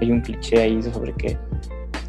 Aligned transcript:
Hay 0.00 0.10
un 0.10 0.20
cliché 0.20 0.60
ahí 0.60 0.82
sobre 0.82 1.12
que 1.14 1.38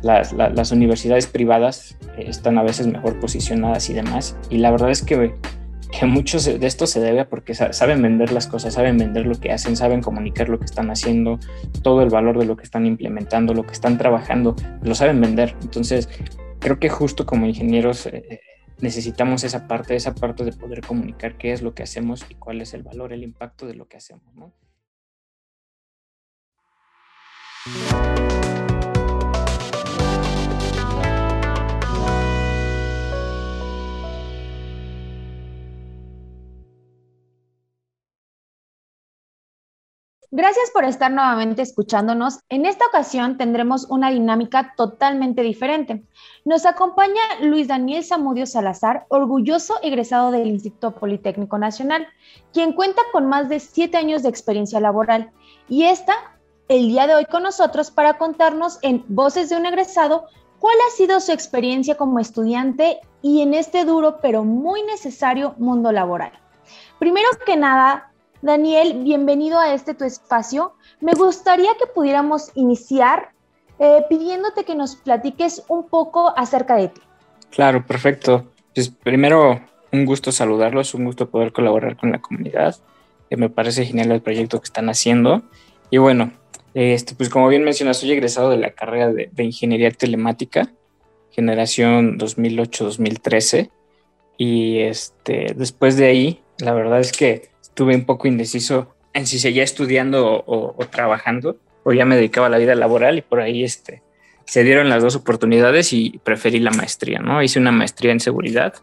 las, 0.02 0.72
universidades 0.72 1.28
privadas 1.28 1.98
están 2.18 2.58
a 2.58 2.64
veces 2.64 2.88
mejor 2.88 3.20
posicionadas 3.20 3.90
y 3.90 3.94
demás. 3.94 4.38
Y 4.50 4.58
la 4.58 4.72
verdad 4.72 4.92
es 4.92 5.02
que, 5.02 5.34
que 5.98 6.06
mucho 6.06 6.40
de 6.40 6.66
esto 6.68 6.86
se 6.88 7.00
debe 7.00 7.22
a 7.22 7.30
porque 7.30 7.56
saben 7.56 8.02
vender 8.02 8.32
las 8.32 8.48
cosas, 8.48 8.76
saben 8.76 8.98
vender 8.98 9.26
lo 9.26 9.36
que 9.36 9.52
hacen, 9.52 9.76
saben 9.76 10.02
comunicar 10.02 10.50
lo 10.50 10.60
que 10.60 10.66
están 10.66 10.92
haciendo, 10.92 11.40
todo 11.82 12.02
el 12.04 12.10
valor 12.10 12.38
de 12.38 12.46
lo 12.46 12.56
que 12.56 12.64
están 12.64 12.86
implementando, 12.86 13.54
lo 13.54 13.66
que 13.66 13.74
están 13.74 13.98
trabajando, 13.98 14.56
lo 14.84 14.94
saben 14.94 15.20
vender. 15.22 15.56
Entonces, 15.62 16.10
creo 16.60 16.80
que 16.80 16.90
justo 16.90 17.26
como 17.26 17.48
ingenieros 17.48 18.06
eh, 18.08 18.42
necesitamos 18.80 19.44
esa 19.44 19.68
parte, 19.68 19.96
esa 19.96 20.14
parte 20.14 20.44
de 20.44 20.52
poder 20.52 20.82
comunicar 20.82 21.38
qué 21.38 21.52
es 21.52 21.62
lo 21.62 21.74
que 21.74 21.84
hacemos 21.84 22.26
y 22.30 22.36
cuál 22.36 22.62
es 22.62 22.74
el 22.74 22.84
valor, 22.84 23.14
el 23.14 23.24
impacto 23.24 23.66
de 23.66 23.74
lo 23.74 23.88
que 23.88 23.98
hacemos. 23.98 24.34
¿no? 24.36 24.54
Gracias 27.66 27.82
por 40.72 40.84
estar 40.84 41.12
nuevamente 41.12 41.64
escuchándonos. 41.64 42.38
En 42.50 42.68
esta 42.68 42.86
ocasión 42.86 43.38
tendremos 43.38 43.90
una 43.90 44.12
dinámica 44.12 44.76
totalmente 44.78 45.42
diferente. 45.42 46.04
Nos 46.44 46.68
acompaña 46.68 47.20
Luis 47.42 47.68
Daniel 47.68 48.04
Zamudio 48.04 48.46
Salazar, 48.46 49.08
orgulloso 49.10 49.80
egresado 49.82 50.30
del 50.30 50.50
Instituto 50.50 51.00
Politécnico 51.00 51.58
Nacional, 51.58 52.06
quien 52.54 52.74
cuenta 52.74 53.02
con 53.12 53.26
más 53.26 53.50
de 53.50 53.60
siete 53.60 53.98
años 53.98 54.22
de 54.22 54.30
experiencia 54.30 54.80
laboral 54.80 55.32
y 55.68 55.86
está 55.86 56.35
el 56.68 56.88
día 56.88 57.08
de 57.08 57.16
hoy 57.16 57.26
con 57.26 57.44
nosotros 57.44 57.92
para 57.92 58.18
contarnos 58.18 58.80
en 58.82 59.04
Voces 59.08 59.50
de 59.50 59.56
un 59.56 59.66
egresado 59.66 60.26
cuál 60.60 60.76
ha 60.88 60.96
sido 60.96 61.20
su 61.20 61.32
experiencia 61.32 61.96
como 61.96 62.20
estudiante 62.20 63.00
y 63.22 63.42
en 63.42 63.54
este 63.54 63.86
duro 63.86 64.20
pero 64.22 64.44
muy 64.44 64.82
necesario 64.84 65.54
mundo 65.58 65.92
laboral. 65.92 66.32
Primero 66.98 67.28
que 67.46 67.56
nada, 67.58 68.12
Daniel, 68.42 69.04
bienvenido 69.04 69.60
a 69.60 69.74
este 69.74 69.94
tu 69.94 70.06
espacio. 70.06 70.74
Me 71.02 71.14
gustaría 71.14 71.72
que 71.78 71.86
pudiéramos 71.88 72.52
iniciar 72.56 73.30
eh, 73.78 74.04
pidiéndote 74.10 74.64
que 74.64 74.76
nos 74.76 74.96
platiques 74.96 75.64
un 75.68 75.88
poco 75.88 76.34
acerca 76.38 76.76
de 76.78 76.88
ti. 76.88 77.02
Claro, 77.52 77.86
perfecto. 77.86 78.46
Pues 78.74 78.90
primero, 78.90 79.62
un 79.92 80.06
gusto 80.06 80.32
saludarlos, 80.32 80.94
un 80.94 81.06
gusto 81.06 81.30
poder 81.30 81.54
colaborar 81.54 81.96
con 81.96 82.12
la 82.12 82.22
comunidad. 82.22 82.76
que 83.30 83.38
me 83.38 83.50
parece 83.50 83.86
genial 83.86 84.12
el 84.12 84.22
proyecto 84.22 84.60
que 84.60 84.66
están 84.66 84.90
haciendo. 84.90 85.42
Y 85.90 85.98
bueno, 85.98 86.32
este, 86.76 87.16
pues 87.16 87.30
como 87.30 87.48
bien 87.48 87.64
mencionas, 87.64 87.98
soy 87.98 88.12
egresado 88.12 88.50
de 88.50 88.58
la 88.58 88.72
carrera 88.72 89.12
de, 89.12 89.44
Ingeniería 89.44 89.90
Telemática, 89.92 90.74
generación 91.32 92.20
2008-2013. 92.20 93.72
Y 94.38 94.80
este, 94.80 95.54
después 95.56 95.96
de 95.96 96.08
ahí, 96.08 96.42
la 96.60 96.74
verdad 96.74 97.00
es 97.00 97.14
que 97.14 97.50
estuve 97.62 97.96
un 97.96 98.06
poco 98.06 98.28
indeciso 98.28 98.94
en 99.14 99.26
si 99.26 99.40
seguía 99.40 99.64
estudiando 99.64 100.44
o, 100.46 100.76
trabajando 100.92 101.58
o 101.84 101.94
ya 101.94 102.04
me 102.04 102.18
dedicaba 102.18 102.48
a 102.48 102.50
la 102.50 102.58
vida 102.58 102.76
laboral 102.76 103.18
y 103.18 103.22
por 103.22 103.40
ahí 103.40 103.64
este, 103.64 104.02
se 104.46 104.66
dieron 104.66 104.90
las 104.90 105.02
dos 105.02 105.16
oportunidades 105.16 105.94
y 105.94 106.20
preferí 106.26 106.60
la 106.60 106.72
maestría, 106.72 107.20
¿no? 107.20 107.42
Hice 107.42 107.60
una 107.60 107.72
maestría 107.72 108.12
en 108.12 108.20
seguridad, 108.20 108.74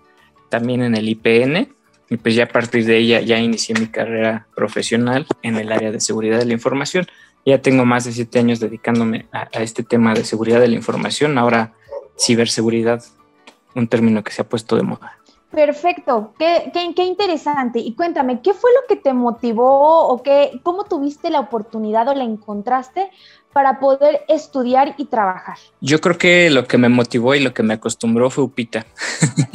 también 0.49 0.83
en 0.83 0.95
el 0.97 1.09
IPN 1.11 1.75
y 2.09 2.17
pues 2.17 2.35
ya 2.35 2.45
a 2.45 2.49
partir 2.49 2.87
de 2.87 2.97
ella 2.97 3.21
ya 3.21 3.39
inicié 3.39 3.75
mi 3.79 3.89
carrera 3.89 4.47
profesional 4.57 5.27
en 5.43 5.57
el 5.57 5.71
área 5.73 5.91
de 5.91 6.01
seguridad 6.01 6.39
de 6.39 6.47
la 6.47 6.55
información. 6.55 7.07
Ya 7.45 7.61
tengo 7.61 7.85
más 7.85 8.05
de 8.05 8.13
siete 8.13 8.39
años 8.39 8.61
dedicándome 8.61 9.27
a, 9.33 9.49
a 9.53 9.63
este 9.63 9.83
tema 9.83 10.15
de 10.15 10.25
seguridad 10.25 10.61
de 10.61 10.69
la 10.69 10.77
información, 10.77 11.39
ahora 11.39 11.75
ciberseguridad, 12.19 13.03
un 13.75 13.89
término 13.89 14.23
que 14.23 14.33
se 14.33 14.43
ha 14.43 14.49
puesto 14.49 14.77
de 14.77 14.83
moda. 14.83 15.19
Perfecto, 15.53 16.33
qué, 16.39 16.73
qué, 16.73 17.05
interesante. 17.05 17.79
Y 17.79 17.95
cuéntame, 17.95 18.41
¿qué 18.41 18.55
fue 18.55 18.71
lo 18.73 18.87
que 18.89 18.97
te 18.97 19.13
motivó 19.13 20.09
o 20.09 20.23
qué, 20.23 20.59
cómo 20.63 20.85
tuviste 20.85 21.29
la 21.29 21.41
oportunidad 21.41 22.09
o 22.09 22.15
la 22.15 22.25
encontraste 22.25 23.11
para 23.53 23.79
poder 23.79 24.23
estudiar 24.29 24.95
y 24.97 25.05
trabajar? 25.05 25.59
Yo 25.83 26.01
creo 26.01 26.17
que 26.17 26.49
lo 26.49 26.67
que 26.67 26.79
me 26.79 26.89
motivó 26.89 27.35
y 27.35 27.41
lo 27.41 27.53
que 27.53 27.63
me 27.63 27.75
acostumbró 27.75 28.31
fue 28.31 28.45
Upita. 28.45 28.87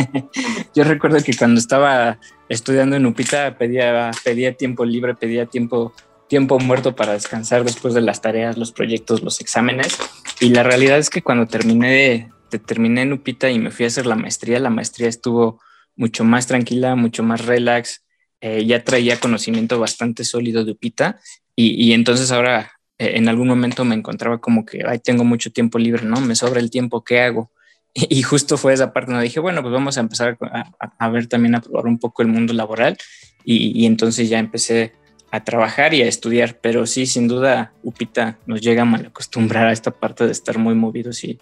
Yo 0.75 0.83
recuerdo 0.83 1.17
que 1.23 1.35
cuando 1.35 1.59
estaba 1.59 2.19
estudiando 2.47 2.95
en 2.95 3.07
Upita 3.07 3.57
pedía, 3.57 4.11
pedía 4.23 4.55
tiempo 4.55 4.85
libre, 4.85 5.15
pedía 5.15 5.47
tiempo, 5.47 5.93
tiempo 6.27 6.59
muerto 6.59 6.95
para 6.95 7.13
descansar 7.13 7.63
después 7.63 7.93
de 7.93 8.01
las 8.01 8.21
tareas, 8.21 8.57
los 8.57 8.71
proyectos, 8.71 9.23
los 9.23 9.41
exámenes. 9.41 9.97
Y 10.39 10.49
la 10.49 10.63
realidad 10.63 10.97
es 10.97 11.09
que 11.09 11.21
cuando 11.21 11.47
terminé, 11.47 12.31
terminé 12.65 13.03
en 13.03 13.13
Upita 13.13 13.49
y 13.49 13.59
me 13.59 13.71
fui 13.71 13.85
a 13.85 13.87
hacer 13.87 14.05
la 14.05 14.15
maestría, 14.15 14.59
la 14.59 14.69
maestría 14.69 15.07
estuvo 15.07 15.59
mucho 15.95 16.23
más 16.23 16.47
tranquila, 16.47 16.95
mucho 16.95 17.23
más 17.23 17.45
relax. 17.45 18.03
Eh, 18.39 18.65
ya 18.65 18.83
traía 18.83 19.19
conocimiento 19.19 19.79
bastante 19.79 20.23
sólido 20.23 20.63
de 20.63 20.73
Upita 20.73 21.19
y, 21.55 21.93
entonces 21.93 22.31
ahora 22.31 22.71
eh, 22.99 23.13
en 23.15 23.27
algún 23.27 23.47
momento 23.47 23.83
me 23.83 23.95
encontraba 23.95 24.37
como 24.37 24.63
que, 24.63 24.83
ay, 24.87 24.99
tengo 24.99 25.23
mucho 25.23 25.51
tiempo 25.51 25.79
libre, 25.79 26.03
¿no? 26.03 26.21
Me 26.21 26.35
sobra 26.35 26.59
el 26.59 26.69
tiempo, 26.69 27.03
¿qué 27.03 27.21
hago? 27.21 27.51
Y, 27.95 28.21
justo 28.21 28.57
fue 28.57 28.73
esa 28.73 28.93
parte 28.93 29.11
donde 29.11 29.23
dije, 29.23 29.39
bueno, 29.39 29.63
pues 29.63 29.73
vamos 29.73 29.97
a 29.97 30.01
empezar 30.01 30.37
a, 30.99 31.09
ver 31.09 31.25
también, 31.25 31.55
a 31.55 31.61
probar 31.61 31.87
un 31.87 31.97
poco 31.97 32.21
el 32.21 32.27
mundo 32.27 32.53
laboral 32.53 32.95
y, 33.43 33.87
entonces 33.87 34.29
ya 34.29 34.37
empecé 34.37 34.93
a 35.31 35.43
trabajar 35.43 35.93
y 35.93 36.01
a 36.01 36.07
estudiar, 36.07 36.59
pero 36.61 36.85
sí, 36.85 37.05
sin 37.05 37.27
duda, 37.27 37.73
Upita 37.83 38.37
nos 38.45 38.61
llega 38.61 38.83
a 38.83 38.85
mal 38.85 39.05
acostumbrar 39.07 39.67
a 39.67 39.71
esta 39.71 39.91
parte 39.91 40.25
de 40.25 40.31
estar 40.31 40.57
muy 40.57 40.75
movidos 40.75 41.23
y, 41.23 41.39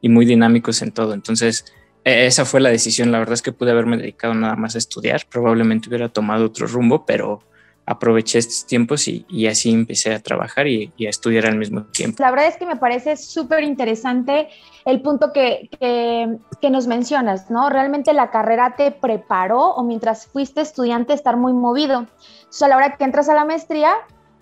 y 0.00 0.08
muy 0.08 0.24
dinámicos 0.24 0.82
en 0.82 0.92
todo. 0.92 1.12
Entonces, 1.14 1.66
e, 2.04 2.26
esa 2.26 2.44
fue 2.44 2.60
la 2.60 2.70
decisión. 2.70 3.12
La 3.12 3.18
verdad 3.18 3.34
es 3.34 3.42
que 3.42 3.52
pude 3.52 3.70
haberme 3.70 3.96
dedicado 3.96 4.34
nada 4.34 4.56
más 4.56 4.74
a 4.74 4.78
estudiar. 4.78 5.26
Probablemente 5.28 5.88
hubiera 5.88 6.08
tomado 6.08 6.46
otro 6.46 6.66
rumbo, 6.66 7.04
pero 7.04 7.42
aproveché 7.88 8.38
estos 8.38 8.66
tiempos 8.66 9.08
y, 9.08 9.46
así 9.46 9.70
empecé 9.70 10.14
a 10.14 10.20
trabajar 10.20 10.66
y, 10.66 10.92
a 11.06 11.08
estudiar 11.08 11.46
al 11.46 11.56
mismo 11.56 11.84
tiempo. 11.84 12.22
La 12.22 12.30
verdad 12.30 12.46
es 12.46 12.56
que 12.56 12.66
me 12.66 12.76
parece 12.76 13.16
súper 13.16 13.64
interesante 13.64 14.48
el 14.84 15.00
punto 15.00 15.32
que, 15.32 15.70
que, 15.80 16.70
nos 16.70 16.86
mencionas, 16.86 17.50
¿no? 17.50 17.70
Realmente 17.70 18.12
la 18.12 18.30
carrera 18.30 18.74
te 18.76 18.90
preparó 18.90 19.70
o 19.70 19.82
mientras 19.82 20.26
fuiste 20.26 20.60
estudiante 20.60 21.14
estar 21.14 21.36
muy 21.36 21.54
movido. 21.54 22.06
Entonces 22.38 22.62
a 22.62 22.68
la 22.68 22.76
hora 22.76 22.96
que 22.96 23.04
entras 23.04 23.28
a 23.30 23.34
la 23.34 23.46
maestría, 23.46 23.94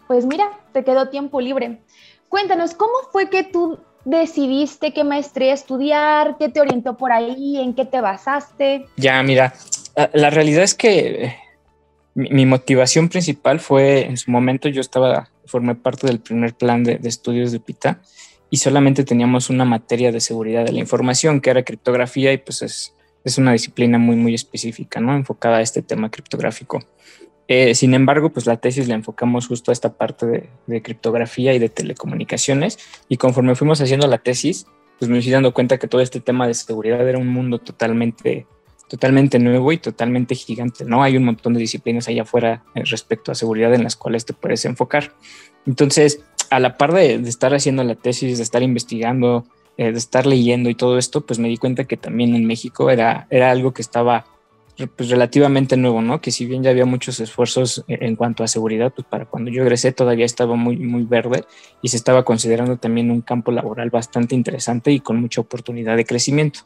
pues 0.09 0.27
mira, 0.27 0.51
te 0.73 0.83
quedó 0.83 1.09
tiempo 1.09 1.41
libre. 1.41 1.81
Cuéntanos, 2.29 2.75
¿cómo 2.75 2.95
fue 3.13 3.31
que 3.31 3.45
tú 3.45 3.79
decidiste 4.05 4.93
qué 4.93 5.05
maestría 5.05 5.55
estudiar? 5.55 6.37
¿Qué 6.37 6.49
te 6.49 6.61
orientó 6.61 6.97
por 6.97 7.13
ahí? 7.13 7.61
¿En 7.61 7.75
qué 7.75 7.85
te 7.85 8.01
basaste? 8.01 8.87
Ya, 8.97 9.23
mira, 9.23 9.55
la 10.13 10.31
realidad 10.31 10.65
es 10.65 10.75
que 10.75 11.46
mi, 12.17 12.47
motivación 12.47 13.09
principal 13.09 13.61
fue 13.61 14.07
en 14.07 14.17
su 14.17 14.31
momento 14.31 14.69
yo 14.69 14.81
estaba, 14.81 15.31
formé 15.45 15.75
parte 15.75 16.07
del 16.07 16.19
primer 16.19 16.55
plan 16.55 16.83
de, 16.83 16.99
estudios 17.05 17.53
de 17.53 17.61
PITA 17.61 18.01
y 18.51 18.57
solamente 18.57 19.05
teníamos 19.05 19.51
una 19.51 19.65
materia 19.65 20.11
de 20.11 20.21
seguridad 20.21 20.65
de 20.65 20.73
la 20.73 20.81
información 20.81 21.41
que 21.41 21.51
era 21.51 21.63
criptografía 21.63 22.33
y 22.33 22.39
pues 22.39 22.63
es, 22.63 22.95
es 23.23 23.39
una 23.39 23.53
disciplina 23.53 23.99
muy, 23.99 24.17
muy 24.17 24.35
específica, 24.35 24.99
¿no? 24.99 25.15
Enfocada 25.15 25.59
a 25.59 25.61
este 25.61 25.83
tema 25.83 26.11
criptográfico. 26.11 26.81
Eh, 27.49 27.75
sin 27.75 27.95
embargo, 27.95 28.31
pues 28.31 28.47
la 28.47 28.57
tesis 28.57 28.89
la 28.89 28.95
enfocamos 28.95 29.47
justo 29.47 29.71
a 29.71 29.75
esta 29.75 29.93
parte 29.97 30.49
de, 30.67 30.83
criptografía 30.83 31.55
y 31.55 31.59
de 31.59 31.69
telecomunicaciones 31.69 32.79
y 33.09 33.19
conforme 33.19 33.55
fuimos 33.55 33.81
haciendo 33.81 34.07
la 34.07 34.19
tesis, 34.19 34.67
pues 34.99 35.11
me 35.11 35.21
fui 35.21 35.31
dando 35.31 35.53
cuenta 35.53 35.79
que 35.79 35.87
todo 35.87 36.01
este 36.01 36.21
tema 36.21 36.49
de 36.49 36.55
seguridad 36.55 37.07
era 37.07 37.19
un 37.19 37.29
mundo 37.29 37.59
totalmente, 37.59 38.47
totalmente 38.89 39.39
nuevo 39.39 39.73
y 39.73 39.79
totalmente 39.79 40.35
gigante, 40.35 40.85
¿no? 40.85 41.03
Hay 41.03 41.17
un 41.17 41.25
montón 41.25 41.55
de 41.55 41.61
disciplinas 41.61 42.09
allá 42.09 42.23
afuera 42.23 42.65
eh, 42.75 42.83
respecto 42.85 43.33
a 43.33 43.35
seguridad 43.35 43.75
en 43.75 43.83
las 43.85 43.97
cuales 43.97 44.25
te 44.25 44.33
puedes 44.33 44.65
enfocar. 44.65 45.13
Entonces, 45.67 46.25
a 46.51 46.61
la 46.61 46.77
par 46.77 46.93
de, 46.93 47.15
estar 47.15 47.55
haciendo 47.55 47.83
la 47.83 47.97
tesis, 47.97 48.37
de 48.37 48.43
estar 48.43 48.63
investigando, 48.63 49.45
eh, 49.77 49.93
de 49.93 49.99
estar 49.99 50.27
leyendo 50.27 50.71
y 50.71 50.75
todo 50.75 50.99
esto, 50.99 51.27
pues 51.27 51.39
me 51.39 51.49
di 51.49 51.57
cuenta 51.57 51.85
que 51.85 51.97
también 51.97 52.35
en 52.35 52.47
México 52.47 52.91
era, 52.91 53.27
era 53.31 53.51
algo 53.51 53.73
que 53.73 53.83
estaba 53.83 54.27
pues 54.95 55.09
relativamente 55.09 55.77
nuevo, 55.79 56.03
¿no? 56.03 56.21
Que 56.21 56.31
si 56.31 56.45
bien 56.45 56.63
ya 56.63 56.71
había 56.71 56.85
muchos 56.85 57.19
esfuerzos 57.21 57.83
en 57.89 58.15
cuanto 58.15 58.45
a 58.45 58.49
seguridad, 58.49 58.93
pues 58.95 59.07
para 59.09 59.25
cuando 59.25 59.51
yo 59.51 59.63
egresé 59.63 59.91
todavía 59.93 60.27
estaba 60.27 60.55
muy, 60.55 60.77
muy 60.77 61.05
verde 61.05 61.45
y 61.81 61.89
se 61.89 61.97
estaba 61.97 62.25
considerando 62.25 62.77
también 62.77 63.11
un 63.11 63.23
campo 63.23 63.53
laboral 63.53 63.89
bastante 63.89 64.35
interesante 64.35 64.93
y 64.93 65.01
con 65.01 65.19
mucha 65.19 65.41
oportunidad 65.41 65.97
de 65.97 66.05
crecimiento. 66.05 66.61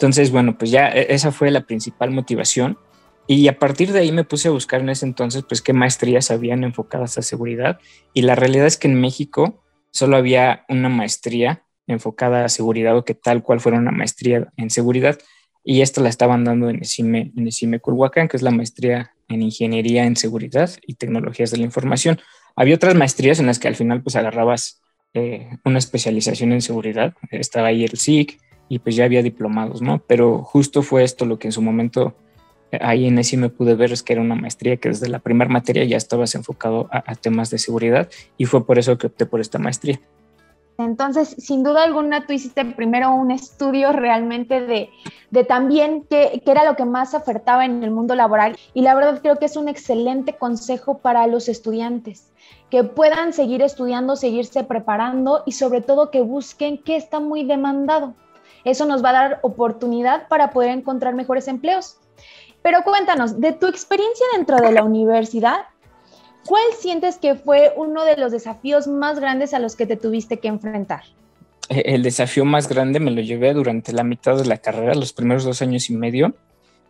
Entonces, 0.00 0.30
bueno, 0.30 0.56
pues 0.56 0.70
ya 0.70 0.88
e, 0.88 1.12
esa 1.12 1.30
fue 1.30 1.50
la 1.50 1.66
principal 1.66 2.10
motivación. 2.10 2.78
Y 3.26 3.46
a 3.48 3.58
partir 3.58 3.92
de 3.92 3.98
ahí 3.98 4.12
me 4.12 4.24
puse 4.24 4.48
a 4.48 4.50
buscar 4.50 4.80
en 4.80 4.88
ese 4.88 5.04
entonces, 5.04 5.44
pues 5.46 5.60
qué 5.60 5.74
maestrías 5.74 6.30
habían 6.30 6.64
enfocadas 6.64 7.18
a 7.18 7.22
seguridad. 7.22 7.78
Y 8.14 8.22
la 8.22 8.34
realidad 8.34 8.66
es 8.66 8.78
que 8.78 8.88
en 8.88 8.98
México 8.98 9.62
solo 9.90 10.16
había 10.16 10.64
una 10.70 10.88
maestría 10.88 11.64
enfocada 11.86 12.46
a 12.46 12.48
seguridad 12.48 12.96
o 12.96 13.04
que 13.04 13.14
tal 13.14 13.42
cual 13.42 13.60
fuera 13.60 13.78
una 13.78 13.90
maestría 13.90 14.50
en 14.56 14.70
seguridad. 14.70 15.18
Y 15.62 15.82
esto 15.82 16.00
la 16.00 16.08
estaban 16.08 16.44
dando 16.44 16.70
en 16.70 16.76
el 16.76 16.86
CIME, 16.86 17.32
en 17.36 17.46
el 17.46 17.52
CIME 17.52 17.80
Culhuacán, 17.80 18.26
que 18.26 18.38
es 18.38 18.42
la 18.42 18.52
maestría 18.52 19.12
en 19.28 19.42
Ingeniería 19.42 20.06
en 20.06 20.16
Seguridad 20.16 20.70
y 20.86 20.94
Tecnologías 20.94 21.50
de 21.50 21.58
la 21.58 21.64
Información. 21.64 22.18
Había 22.56 22.76
otras 22.76 22.94
maestrías 22.94 23.38
en 23.38 23.46
las 23.46 23.58
que 23.58 23.68
al 23.68 23.76
final 23.76 24.02
pues 24.02 24.16
agarrabas 24.16 24.80
eh, 25.12 25.50
una 25.62 25.78
especialización 25.78 26.52
en 26.52 26.62
seguridad, 26.62 27.12
estaba 27.30 27.68
ahí 27.68 27.84
el 27.84 27.98
SIG 27.98 28.38
y 28.70 28.78
pues 28.78 28.94
ya 28.94 29.04
había 29.04 29.22
diplomados, 29.22 29.82
¿no? 29.82 30.00
Pero 30.06 30.44
justo 30.44 30.82
fue 30.82 31.02
esto 31.02 31.26
lo 31.26 31.40
que 31.40 31.48
en 31.48 31.52
su 31.52 31.60
momento 31.60 32.14
ahí 32.80 33.08
en 33.08 33.18
ese 33.18 33.36
me 33.36 33.48
pude 33.48 33.74
ver 33.74 33.90
es 33.90 34.04
que 34.04 34.12
era 34.12 34.22
una 34.22 34.36
maestría 34.36 34.76
que 34.76 34.90
desde 34.90 35.08
la 35.08 35.18
primera 35.18 35.50
materia 35.50 35.84
ya 35.84 35.96
estabas 35.96 36.36
enfocado 36.36 36.88
a, 36.92 37.16
temas 37.16 37.50
de 37.50 37.58
seguridad 37.58 38.08
y 38.38 38.44
fue 38.44 38.64
por 38.64 38.78
eso 38.78 38.96
que 38.96 39.08
opté 39.08 39.26
por 39.26 39.40
esta 39.40 39.58
maestría. 39.58 40.00
Entonces, 40.78 41.34
sin 41.36 41.64
duda 41.64 41.82
alguna, 41.82 42.26
tú 42.26 42.32
hiciste 42.32 42.64
primero 42.64 43.12
un 43.12 43.32
estudio 43.32 43.92
realmente 43.92 44.60
de, 44.60 44.88
de 45.32 45.44
también 45.44 46.06
qué, 46.08 46.40
qué, 46.44 46.52
era 46.52 46.64
lo 46.64 46.76
que 46.76 46.84
más 46.84 47.12
ofertaba 47.12 47.64
en 47.64 47.82
el 47.82 47.90
mundo 47.90 48.14
laboral. 48.14 48.56
Y 48.72 48.82
la 48.82 48.94
verdad 48.94 49.20
creo 49.20 49.36
que 49.36 49.46
es 49.46 49.56
un 49.56 49.68
excelente 49.68 50.36
consejo 50.36 50.98
para 50.98 51.26
los 51.26 51.48
estudiantes, 51.48 52.30
que 52.70 52.84
puedan 52.84 53.32
seguir 53.32 53.62
estudiando, 53.62 54.14
seguirse 54.14 54.62
preparando 54.62 55.42
y 55.44 55.52
sobre 55.52 55.80
todo 55.80 56.12
que 56.12 56.20
busquen 56.20 56.78
qué 56.78 56.94
está 56.94 57.18
muy 57.18 57.44
demandado. 57.44 58.14
Eso 58.64 58.86
nos 58.86 59.04
va 59.04 59.10
a 59.10 59.12
dar 59.12 59.40
oportunidad 59.42 60.28
para 60.28 60.50
poder 60.50 60.70
encontrar 60.70 61.14
mejores 61.14 61.48
empleos. 61.48 61.96
Pero 62.62 62.82
cuéntanos, 62.82 63.40
de 63.40 63.52
tu 63.52 63.66
experiencia 63.66 64.26
dentro 64.36 64.58
de 64.58 64.72
la 64.72 64.84
universidad, 64.84 65.60
¿cuál 66.46 66.62
sientes 66.78 67.16
que 67.16 67.34
fue 67.34 67.72
uno 67.76 68.04
de 68.04 68.16
los 68.16 68.32
desafíos 68.32 68.86
más 68.86 69.18
grandes 69.18 69.54
a 69.54 69.58
los 69.58 69.76
que 69.76 69.86
te 69.86 69.96
tuviste 69.96 70.38
que 70.38 70.48
enfrentar? 70.48 71.04
Eh, 71.68 71.82
el 71.86 72.02
desafío 72.02 72.44
más 72.44 72.68
grande 72.68 73.00
me 73.00 73.10
lo 73.10 73.22
llevé 73.22 73.54
durante 73.54 73.92
la 73.92 74.04
mitad 74.04 74.36
de 74.36 74.44
la 74.44 74.58
carrera, 74.58 74.94
los 74.94 75.12
primeros 75.12 75.44
dos 75.44 75.62
años 75.62 75.88
y 75.88 75.94
medio. 75.94 76.34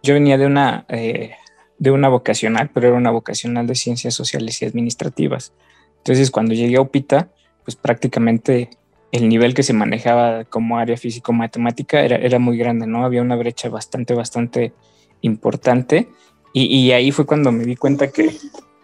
Yo 0.03 0.15
venía 0.15 0.39
de 0.39 0.47
una, 0.47 0.87
eh, 0.89 1.37
de 1.79 1.91
una 1.91 2.09
vocacional, 2.09 2.71
pero 2.73 2.89
era 2.89 2.97
una 2.97 3.11
vocacional 3.11 3.67
de 3.67 3.75
ciencias 3.75 4.15
sociales 4.15 4.61
y 4.61 4.65
administrativas. 4.65 5.53
Entonces, 5.99 6.31
cuando 6.31 6.55
llegué 6.55 6.77
a 6.77 6.81
UPITA, 6.81 7.29
pues 7.65 7.77
prácticamente 7.77 8.71
el 9.13 9.29
nivel 9.29 9.55
que 9.55 9.63
se 9.63 9.73
manejaba 9.73 10.45
como 10.45 10.79
área 10.79 10.97
físico-matemática 10.97 12.01
era, 12.01 12.17
era 12.17 12.39
muy 12.39 12.57
grande, 12.57 12.87
¿no? 12.87 13.05
Había 13.05 13.23
una 13.23 13.37
brecha 13.37 13.69
bastante, 13.69 14.15
bastante 14.15 14.73
importante. 15.21 16.09
Y, 16.53 16.91
ahí 16.91 17.13
fue 17.13 17.27
cuando 17.27 17.53
me 17.53 17.65
di 17.65 17.77
cuenta 17.77 18.11
que, 18.11 18.33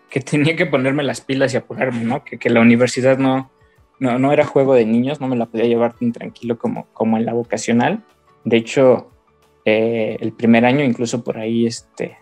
que, 0.09 0.21
tenía 0.21 0.55
que 0.55 0.67
ponerme 0.67 1.03
las 1.03 1.21
pilas 1.21 1.53
y 1.53 1.57
apurarme, 1.57 2.05
¿no? 2.05 2.23
Que, 2.23 2.39
que 2.39 2.49
la 2.49 2.61
universidad 2.61 3.19
no, 3.19 3.51
no, 3.99 4.21
no, 4.21 4.33
era 4.33 4.47
juego 4.47 4.75
de 4.75 4.87
niños, 4.87 5.21
no 5.21 5.27
me 5.27 5.37
la 5.37 5.47
podía 5.47 5.65
llevar 5.65 5.95
tan 5.95 6.13
tranquilo 6.13 6.59
como, 6.59 6.87
como 6.93 7.17
en 7.17 7.25
la 7.25 7.33
vocacional. 7.33 8.05
De 8.45 8.57
hecho, 8.57 9.11
eh, 9.65 10.17
el 10.21 10.33
primer 10.33 10.65
año 10.65 10.85
incluso 10.85 11.25
por 11.25 11.39
ahí 11.39 11.67
este, 11.67 12.17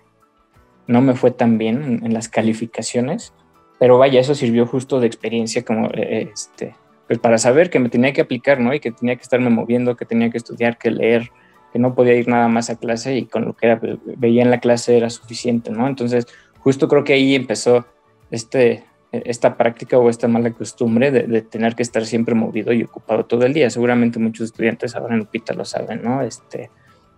no 0.87 1.03
me 1.03 1.15
fue 1.15 1.31
tan 1.31 1.59
bien 1.59 2.01
en, 2.03 2.15
las 2.15 2.31
calificaciones, 2.31 3.35
pero 3.79 3.99
vaya, 3.99 4.21
eso 4.21 4.35
sirvió 4.35 4.67
justo 4.67 4.99
de 4.99 5.07
experiencia 5.07 5.63
como 5.63 5.91
eh, 5.93 6.31
este, 6.33 6.75
pues 7.07 7.19
para 7.19 7.39
saber 7.39 7.71
que 7.71 7.79
me 7.79 7.89
tenía 7.89 8.13
que 8.13 8.23
aplicar, 8.23 8.61
¿no? 8.61 8.75
Y 8.75 8.81
que 8.81 8.91
tenía 8.91 9.17
que 9.17 9.23
estarme 9.23 9.51
moviendo, 9.51 9.97
que 9.97 10.05
tenía 10.05 10.31
que 10.31 10.39
estudiar, 10.39 10.79
que 10.79 10.91
leer, 10.91 11.31
que 11.73 11.79
no 11.79 11.95
podía 11.95 12.15
ir 12.15 12.29
nada 12.29 12.49
más 12.49 12.71
a 12.71 12.77
clase 12.77 13.17
y 13.17 13.27
con 13.27 13.45
lo 13.45 13.55
que 13.55 13.67
era, 13.67 13.81
veía 14.17 14.43
en 14.43 14.51
la 14.51 14.61
clase 14.61 14.97
era 14.97 15.11
suficiente, 15.11 15.71
¿no? 15.71 15.87
Entonces, 15.87 16.27
justo 16.61 16.89
creo 16.89 17.05
que 17.05 17.13
ahí 17.13 17.35
empezó 17.35 17.87
este, 18.31 18.85
esta 19.13 19.57
práctica 19.57 19.99
o 19.99 20.09
esta 20.09 20.29
mala 20.29 20.51
costumbre 20.53 21.11
de, 21.11 21.43
tener 21.43 21.75
que 21.75 21.83
estar 21.83 22.05
siempre 22.07 22.35
movido 22.35 22.73
y 22.73 22.85
ocupado 22.85 23.27
todo 23.27 23.45
el 23.45 23.53
día. 23.53 23.71
Seguramente 23.71 24.19
muchos 24.19 24.47
estudiantes 24.47 24.97
ahora 24.97 25.15
en 25.15 25.23
UPITA 25.23 25.55
lo 25.55 25.65
saben, 25.65 26.03
¿no? 26.03 26.23
Este, 26.23 26.71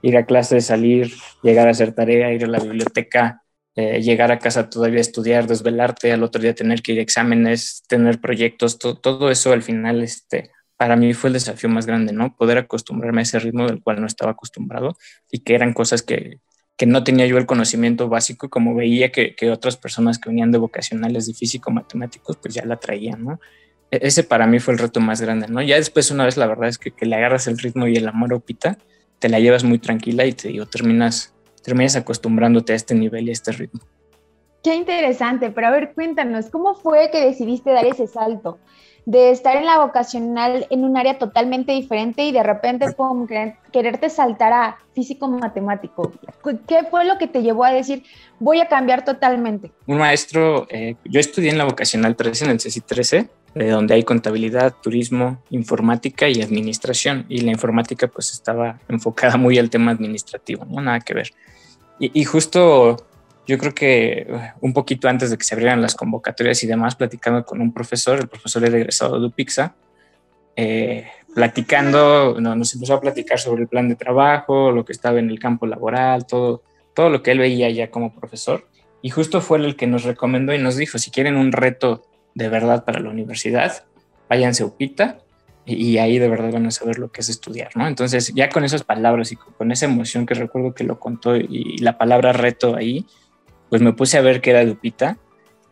ir 0.03 0.17
a 0.17 0.27
clase, 0.27 0.61
salir, 0.61 1.12
llegar 1.43 1.69
a 1.69 1.71
hacer 1.71 1.93
tarea, 1.93 2.33
ir 2.33 2.44
a 2.44 2.49
la 2.49 2.59
biblioteca, 2.59 3.43
eh, 3.76 4.00
llegar 4.00 4.32
a 4.32 4.38
casa 4.38 4.70
todavía 4.70 5.00
estudiar, 5.00 5.46
desvelarte, 5.46 6.11
al 6.11 6.23
otro 6.23 6.40
día 6.40 6.55
tener 6.55 6.82
que 6.82 6.93
ir 6.93 6.99
a 6.99 7.02
exámenes, 7.02 7.84
tener 7.87 8.20
proyectos, 8.20 8.78
todo 8.78 9.31
eso 9.31 9.52
al 9.52 9.62
final 9.62 10.02
este, 10.02 10.50
para 10.76 10.96
mí 10.96 11.14
fue 11.14 11.28
el 11.28 11.34
desafío 11.34 11.69
más 11.69 11.87
grande, 11.87 12.12
¿no? 12.12 12.34
Poder 12.37 12.58
acostumbrarme 12.58 13.20
a 13.20 13.23
ese 13.23 13.38
ritmo 13.38 13.67
del 13.67 13.82
cual 13.82 14.00
no 14.00 14.06
estaba 14.06 14.32
acostumbrado 14.32 14.96
y 15.31 15.40
que 15.40 15.55
eran 15.55 15.73
cosas 15.73 16.02
que, 16.02 16.40
que 16.76 16.87
no 16.87 17.05
tenía 17.05 17.26
yo 17.26 17.38
el 17.38 17.46
conocimiento 17.46 18.08
básico, 18.08 18.50
como 18.50 18.75
veía 18.75 19.11
que, 19.11 19.34
que, 19.34 19.50
otras 19.50 19.76
personas 19.76 20.19
que 20.19 20.28
venían 20.28 20.52
de 20.52 20.58
vocacionales 20.58 21.26
de 21.26 21.34
físico 21.34 21.70
matemáticos, 21.70 22.37
pues 22.37 22.55
ya 22.55 22.64
la 22.64 22.76
traían, 22.76 23.25
¿no? 23.25 23.40
E, 23.90 23.99
ese 24.02 24.25
para 24.25 24.46
mí 24.46 24.58
fue 24.58 24.75
el 24.75 24.81
reto 24.81 25.00
más 25.00 25.20
grande, 25.20 25.49
¿no? 25.49 25.62
Ya 25.62 25.76
después, 25.76 26.11
una 26.11 26.25
vez, 26.25 26.37
la 26.37 26.46
verdad 26.46 26.69
es 26.69 26.78
que, 26.78 26.90
que 26.90 27.06
le 27.06 27.17
agarras 27.17 27.46
el 27.46 27.58
ritmo 27.58 27.87
y 27.87 27.96
el 27.96 28.08
amor 28.08 28.34
Opita, 28.34 28.78
te 29.19 29.28
la 29.28 29.40
llevas 29.40 29.64
muy 29.64 29.78
tranquila 29.78 30.26
y 30.26 30.32
te 30.32 30.49
digo, 30.49 30.67
terminas, 30.67 31.34
terminas 31.67 31.97
acostumbrándote 31.97 32.73
a 32.73 32.77
este 32.77 32.95
nivel 32.95 33.27
y 33.27 33.31
a 33.31 33.33
este 33.33 33.51
ritmo. 33.51 33.81
Qué 34.63 34.75
interesante, 34.77 35.51
pero 35.51 35.67
a 35.67 35.71
ver, 35.71 35.93
cuéntanos, 35.95 36.47
¿cómo 36.49 36.75
fue 36.75 37.11
que 37.11 37.25
decidiste 37.25 37.73
dar 37.73 37.85
ese 37.85 38.07
salto? 38.07 38.59
de 39.07 39.31
estar 39.31 39.57
en 39.57 39.65
la 39.65 39.79
vocacional 39.79 40.67
en 40.69 40.83
un 40.83 40.97
área 40.97 41.17
totalmente 41.17 41.71
diferente 41.71 42.25
y 42.25 42.33
de 42.33 42.43
repente 42.43 42.93
como 42.95 43.27
quererte 43.73 44.11
saltar 44.11 44.53
a 44.53 44.79
físico 44.95 45.29
matemático. 45.29 46.13
¿Qué 46.67 46.83
fue 46.91 47.05
lo 47.05 47.17
que 47.17 47.29
te 47.29 47.41
llevó 47.41 47.65
a 47.65 47.71
decir, 47.71 48.03
voy 48.41 48.61
a 48.61 48.67
cambiar 48.67 49.05
totalmente? 49.05 49.71
Un 49.87 49.99
maestro, 49.99 50.67
eh, 50.71 50.97
yo 51.05 51.21
estudié 51.21 51.51
en 51.51 51.59
la 51.59 51.65
vocacional 51.65 52.17
13, 52.17 52.47
en 52.47 52.51
el 52.51 52.61
CECI 52.61 52.81
13, 52.81 53.31
de 53.55 53.71
donde 53.71 53.95
hay 53.95 54.03
contabilidad, 54.03 54.75
turismo, 54.83 55.41
informática 55.51 56.29
y 56.29 56.43
administración. 56.43 57.27
Y 57.29 57.43
la 57.43 57.53
informática 57.53 58.09
pues 58.09 58.33
estaba 58.33 58.81
enfocada 58.89 59.37
muy 59.37 59.57
al 59.57 59.71
tema 59.71 59.93
administrativo, 59.93 60.65
no 60.65 60.83
nada 60.83 60.99
que 60.99 61.15
ver. 61.15 61.31
Y, 61.99 62.25
justo 62.25 62.97
yo 63.47 63.59
creo 63.59 63.75
que 63.75 64.27
uh, 64.29 64.67
un 64.67 64.73
poquito 64.73 65.09
antes 65.09 65.31
de 65.31 65.39
que 65.39 65.45
se 65.45 65.55
abrieran 65.55 65.81
las 65.81 65.95
convocatorias 65.95 66.63
y 66.63 66.67
demás, 66.67 66.95
platicando 66.95 67.45
con 67.45 67.61
un 67.61 67.73
profesor, 67.73 68.19
el 68.19 68.29
profesor 68.29 68.65
era 68.65 68.77
egresado 68.77 69.19
de 69.19 69.27
UPIXA, 69.27 69.75
eh, 70.57 71.07
platicando, 71.35 72.41
no, 72.41 72.55
nos 72.55 72.75
empezó 72.75 72.95
a 72.95 73.01
platicar 73.01 73.39
sobre 73.39 73.63
el 73.63 73.69
plan 73.69 73.89
de 73.89 73.97
trabajo, 73.97 74.71
lo 74.73 74.85
que 74.85 74.93
estaba 74.93 75.19
en 75.19 75.31
el 75.31 75.39
campo 75.39 75.67
laboral, 75.67 76.27
todo, 76.27 76.63
todo 76.95 77.09
lo 77.09 77.23
que 77.23 77.31
él 77.31 77.39
veía 77.39 77.71
ya 77.71 77.91
como 77.91 78.15
profesor. 78.15 78.67
Y 79.01 79.11
justo 79.11 79.41
fue 79.41 79.59
el 79.59 79.77
que 79.77 79.87
nos 79.87 80.05
recomendó 80.05 80.55
y 80.55 80.59
nos 80.59 80.77
dijo, 80.77 80.99
si 80.99 81.11
quieren 81.11 81.37
un 81.37 81.53
reto 81.53 82.03
de 82.35 82.49
verdad 82.49 82.85
para 82.85 83.01
la 83.01 83.11
universidad, 83.11 83.85
váyanse 84.29 84.63
a 84.63 84.67
UPITA 84.67 85.19
y, 85.67 85.99
ahí 85.99 86.21
de 86.21 86.29
verdad 86.29 86.53
van 86.53 86.67
a 86.67 86.71
saber 86.71 86.99
lo 86.99 87.11
que 87.11 87.21
es 87.23 87.29
estudiar, 87.29 87.71
¿no? 87.75 87.89
Entonces, 87.89 88.33
ya 88.35 88.49
con 88.49 88.63
esas 88.63 88.85
palabras 88.85 89.33
y 89.33 89.37
con, 89.37 89.73
esa 89.73 89.87
emoción 89.87 90.25
que 90.25 90.35
recuerdo 90.35 90.75
que 90.75 90.85
lo 90.85 91.01
contó 91.01 91.37
y 91.37 91.79
la 91.79 91.99
palabra 91.99 92.33
reto 92.33 92.77
ahí, 92.77 93.05
pues 93.69 93.83
me 93.83 93.93
puse 93.93 94.17
a 94.17 94.21
ver 94.21 94.41
que 94.41 94.51
era 94.51 94.65
Dupita 94.65 95.19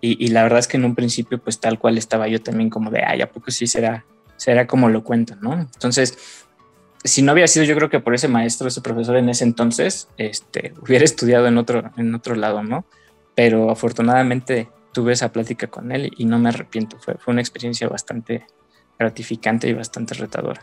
y, 0.00 0.28
la 0.28 0.42
verdad 0.42 0.58
es 0.58 0.68
que 0.68 0.76
en 0.76 0.84
un 0.84 0.94
principio 0.94 1.38
pues 1.38 1.60
tal 1.60 1.78
cual 1.78 1.96
estaba 1.96 2.28
yo 2.28 2.42
también 2.42 2.68
como 2.68 2.90
de, 2.90 3.02
ay, 3.02 3.22
¿a 3.22 3.30
poco 3.30 3.50
sí 3.50 3.66
será, 3.66 4.04
será 4.36 4.66
como 4.66 4.90
lo 4.90 5.02
cuentan, 5.02 5.38
no? 5.40 5.54
Entonces, 5.54 6.44
si 7.04 7.22
no 7.22 7.32
había 7.32 7.46
sido 7.46 7.64
yo 7.64 7.74
creo 7.74 7.88
que 7.88 8.00
por 8.00 8.14
ese 8.14 8.28
maestro, 8.28 8.68
ese 8.68 8.82
profesor 8.82 9.16
en 9.16 9.30
ese 9.30 9.44
entonces, 9.44 10.08
este, 10.18 10.74
hubiera 10.82 11.04
estudiado 11.04 11.46
en 11.46 11.56
otro, 11.56 11.90
en 11.96 12.14
otro 12.14 12.34
lado, 12.34 12.62
¿no? 12.62 12.84
Pero 13.34 13.70
afortunadamente 13.70 14.68
tuve 14.92 15.14
esa 15.14 15.32
plática 15.32 15.68
con 15.68 15.90
él 15.90 16.10
y 16.18 16.26
no 16.26 16.38
me 16.38 16.50
arrepiento, 16.50 16.98
fue, 16.98 17.14
fue 17.14 17.32
una 17.32 17.40
experiencia 17.40 17.88
bastante 17.88 18.44
gratificante 18.98 19.68
y 19.68 19.74
bastante 19.74 20.14
retadora. 20.14 20.62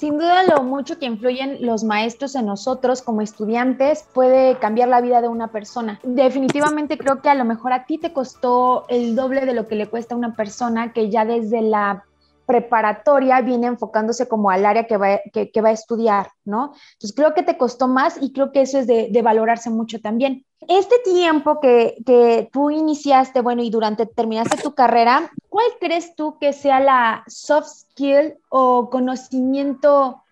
Sin 0.00 0.16
duda, 0.16 0.44
lo 0.44 0.62
mucho 0.62 0.98
que 0.98 1.04
influyen 1.04 1.58
los 1.60 1.84
maestros 1.84 2.34
en 2.34 2.46
nosotros 2.46 3.02
como 3.02 3.20
estudiantes 3.20 4.06
puede 4.14 4.58
cambiar 4.58 4.88
la 4.88 5.02
vida 5.02 5.20
de 5.20 5.28
una 5.28 5.48
persona. 5.48 6.00
Definitivamente 6.02 6.96
creo 6.96 7.20
que 7.20 7.28
a 7.28 7.34
lo 7.34 7.44
mejor 7.44 7.74
a 7.74 7.84
ti 7.84 7.98
te 7.98 8.14
costó 8.14 8.86
el 8.88 9.14
doble 9.14 9.44
de 9.44 9.52
lo 9.52 9.68
que 9.68 9.74
le 9.74 9.88
cuesta 9.88 10.14
a 10.14 10.18
una 10.18 10.34
persona 10.34 10.94
que 10.94 11.10
ya 11.10 11.26
desde 11.26 11.60
la 11.60 12.06
preparatoria 12.46 13.42
viene 13.42 13.66
enfocándose 13.66 14.26
como 14.26 14.50
al 14.50 14.64
área 14.64 14.86
que 14.86 14.96
va, 14.96 15.20
a 15.68 15.70
estudiar, 15.70 16.30
¿no? 16.46 16.72
Entonces 16.94 17.12
creo 17.14 17.34
que 17.34 17.42
te 17.42 17.58
costó 17.58 17.86
más 17.86 18.16
y 18.22 18.32
creo 18.32 18.52
que 18.52 18.62
eso 18.62 18.78
es 18.78 18.86
de, 18.86 19.20
valorarse 19.22 19.68
mucho 19.68 20.00
también. 20.00 20.46
Este 20.66 20.96
tiempo 21.04 21.60
que, 21.60 21.96
que, 22.04 22.48
tú 22.50 22.70
iniciaste, 22.70 23.42
bueno, 23.42 23.62
y 23.62 23.68
durante 23.70 24.06
terminaste 24.06 24.62
tu 24.62 24.74
carrera, 24.74 25.30
¿cuál 25.50 25.66
crees 25.78 26.14
tú 26.16 26.38
que 26.40 26.54
sea 26.54 26.80
la 26.80 27.24
soft 27.26 27.66
skill 27.66 28.34
o 28.48 28.88
conocimiento 28.88 30.22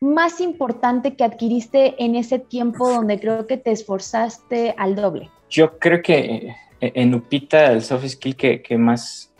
más 0.00 0.40
importante 0.40 1.16
que 1.16 1.24
adquiriste 1.24 2.02
en 2.04 2.14
ese 2.14 2.38
tiempo 2.38 2.88
donde 2.88 3.18
creo 3.18 3.46
que 3.46 3.56
te 3.56 3.72
esforzaste 3.72 4.74
al 4.78 4.94
doble? 4.94 5.30
Yo 5.50 5.78
creo 5.78 6.02
que 6.02 6.54
en 6.80 7.14
Upita 7.14 7.72
el 7.72 7.82
soft 7.82 8.06
skill 8.06 8.36
que, 8.36 8.78
más 8.78 9.32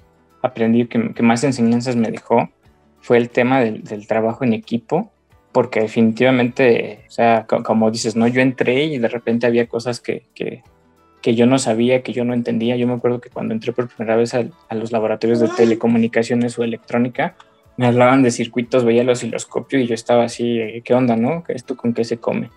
aprendí, 0.43 0.87
que, 0.87 1.23
más 1.23 1.45
enseñanzas 1.45 1.95
me 1.95 2.11
dejó, 2.11 2.49
fue 3.01 3.19
el 3.19 3.31
tema 3.31 3.61
del, 3.61 4.07
trabajo 4.07 4.45
en 4.45 4.55
equipo, 4.55 5.13
porque 5.53 5.81
definitivamente, 5.81 7.05
o 7.07 7.11
sea, 7.11 7.47
como 7.47 7.91
dices, 7.91 8.17
¿no? 8.17 8.27
Yo 8.27 8.41
entré 8.41 8.85
y 8.85 8.99
de 8.99 9.09
repente 9.09 9.47
había 9.47 9.69
cosas 9.69 10.01
que, 10.01 10.63
que, 11.27 11.35
yo 11.35 11.47
no 11.47 11.59
sabía, 11.59 12.03
que 12.03 12.13
yo 12.13 12.25
no 12.25 12.35
entendía. 12.35 12.77
Yo 12.77 12.87
me 12.87 12.95
acuerdo 12.95 13.21
que 13.21 13.31
cuando 13.31 13.53
entré 13.53 13.73
por 13.73 13.89
primera 13.89 14.15
vez 14.15 14.35
a, 14.35 14.45
a 14.69 14.75
los 14.77 14.93
laboratorios 14.93 15.41
de 15.41 15.49
telecomunicaciones 15.49 16.57
o 16.59 16.63
electrónica, 16.63 17.35
me 17.77 17.87
hablaban 17.87 18.23
de 18.23 18.31
circuitos, 18.31 18.85
veía 18.85 19.03
los 19.03 19.19
osciloscopios 19.19 19.83
y 19.83 19.87
yo 19.87 19.95
estaba 19.95 20.25
así, 20.25 20.61
¿qué 20.85 20.95
onda, 20.95 21.17
no? 21.17 21.43
¿Esto 21.49 21.77
con 21.77 21.93
qué 21.95 22.05
se 22.05 22.19
come? 22.19 22.51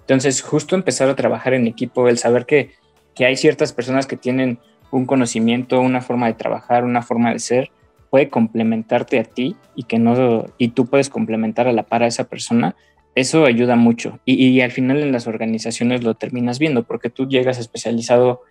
Entonces, 0.00 0.42
justo 0.42 0.74
empezar 0.74 1.08
a 1.08 1.16
trabajar 1.16 1.54
en 1.54 1.66
equipo, 1.66 2.08
el 2.08 2.18
saber 2.18 2.46
que, 2.46 2.72
que 3.14 3.26
hay 3.26 3.36
ciertas 3.36 3.72
personas 3.72 4.06
que 4.06 4.16
tienen 4.16 4.58
un 4.90 5.06
conocimiento, 5.06 5.80
una 5.80 6.00
forma 6.00 6.26
de 6.26 6.34
trabajar, 6.34 6.84
una 6.84 7.02
forma 7.02 7.32
de 7.32 7.38
ser, 7.38 7.70
puede 8.10 8.28
complementarte 8.28 9.18
a 9.18 9.24
ti 9.24 9.56
y 9.74 9.84
que 9.84 9.98
no 9.98 10.46
y 10.58 10.68
tú 10.68 10.86
puedes 10.86 11.10
complementar 11.10 11.68
a 11.68 11.72
la 11.72 11.84
par 11.84 12.02
a 12.02 12.06
esa 12.06 12.24
persona, 12.24 12.76
eso 13.16 13.46
ayuda 13.46 13.76
mucho. 13.76 14.20
Y, 14.26 14.60
al 14.60 14.70
final 14.70 14.98
en 14.98 15.10
las 15.10 15.26
organizaciones 15.26 16.04
lo 16.04 16.14
terminas 16.14 16.58
viendo 16.58 16.84
porque 16.84 17.10
tú 17.10 17.26
llegas 17.26 17.58
especializado 17.58 18.42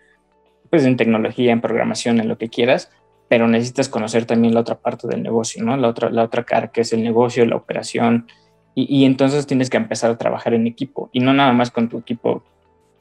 pues 0.72 0.84
en 0.86 0.98
tecnología, 0.98 1.54
en 1.54 1.62
programación, 1.62 2.20
en 2.20 2.28
lo 2.28 2.40
que 2.40 2.50
quieras, 2.50 2.92
pero 3.30 3.48
necesitas 3.48 3.90
conocer 3.90 4.26
también 4.26 4.56
la 4.56 4.62
otra 4.62 4.76
parte 4.76 5.08
del 5.08 5.22
negocio, 5.22 5.64
¿no? 5.64 5.78
La 5.78 5.88
otra, 5.88 6.10
la 6.10 6.24
otra 6.24 6.44
cara 6.44 6.70
que 6.70 6.82
es 6.82 6.92
el 6.94 7.04
negocio, 7.04 7.46
la 7.46 7.56
operación. 7.56 8.26
Y, 8.74 8.94
y 8.94 9.06
entonces 9.06 9.46
tienes 9.46 9.70
que 9.70 9.78
empezar 9.78 10.10
a 10.10 10.18
trabajar 10.18 10.56
en 10.56 10.66
equipo 10.66 11.10
y 11.14 11.20
no 11.20 11.32
nada 11.32 11.54
más 11.54 11.70
con 11.70 11.88
tu 11.88 12.00
equipo 12.00 12.44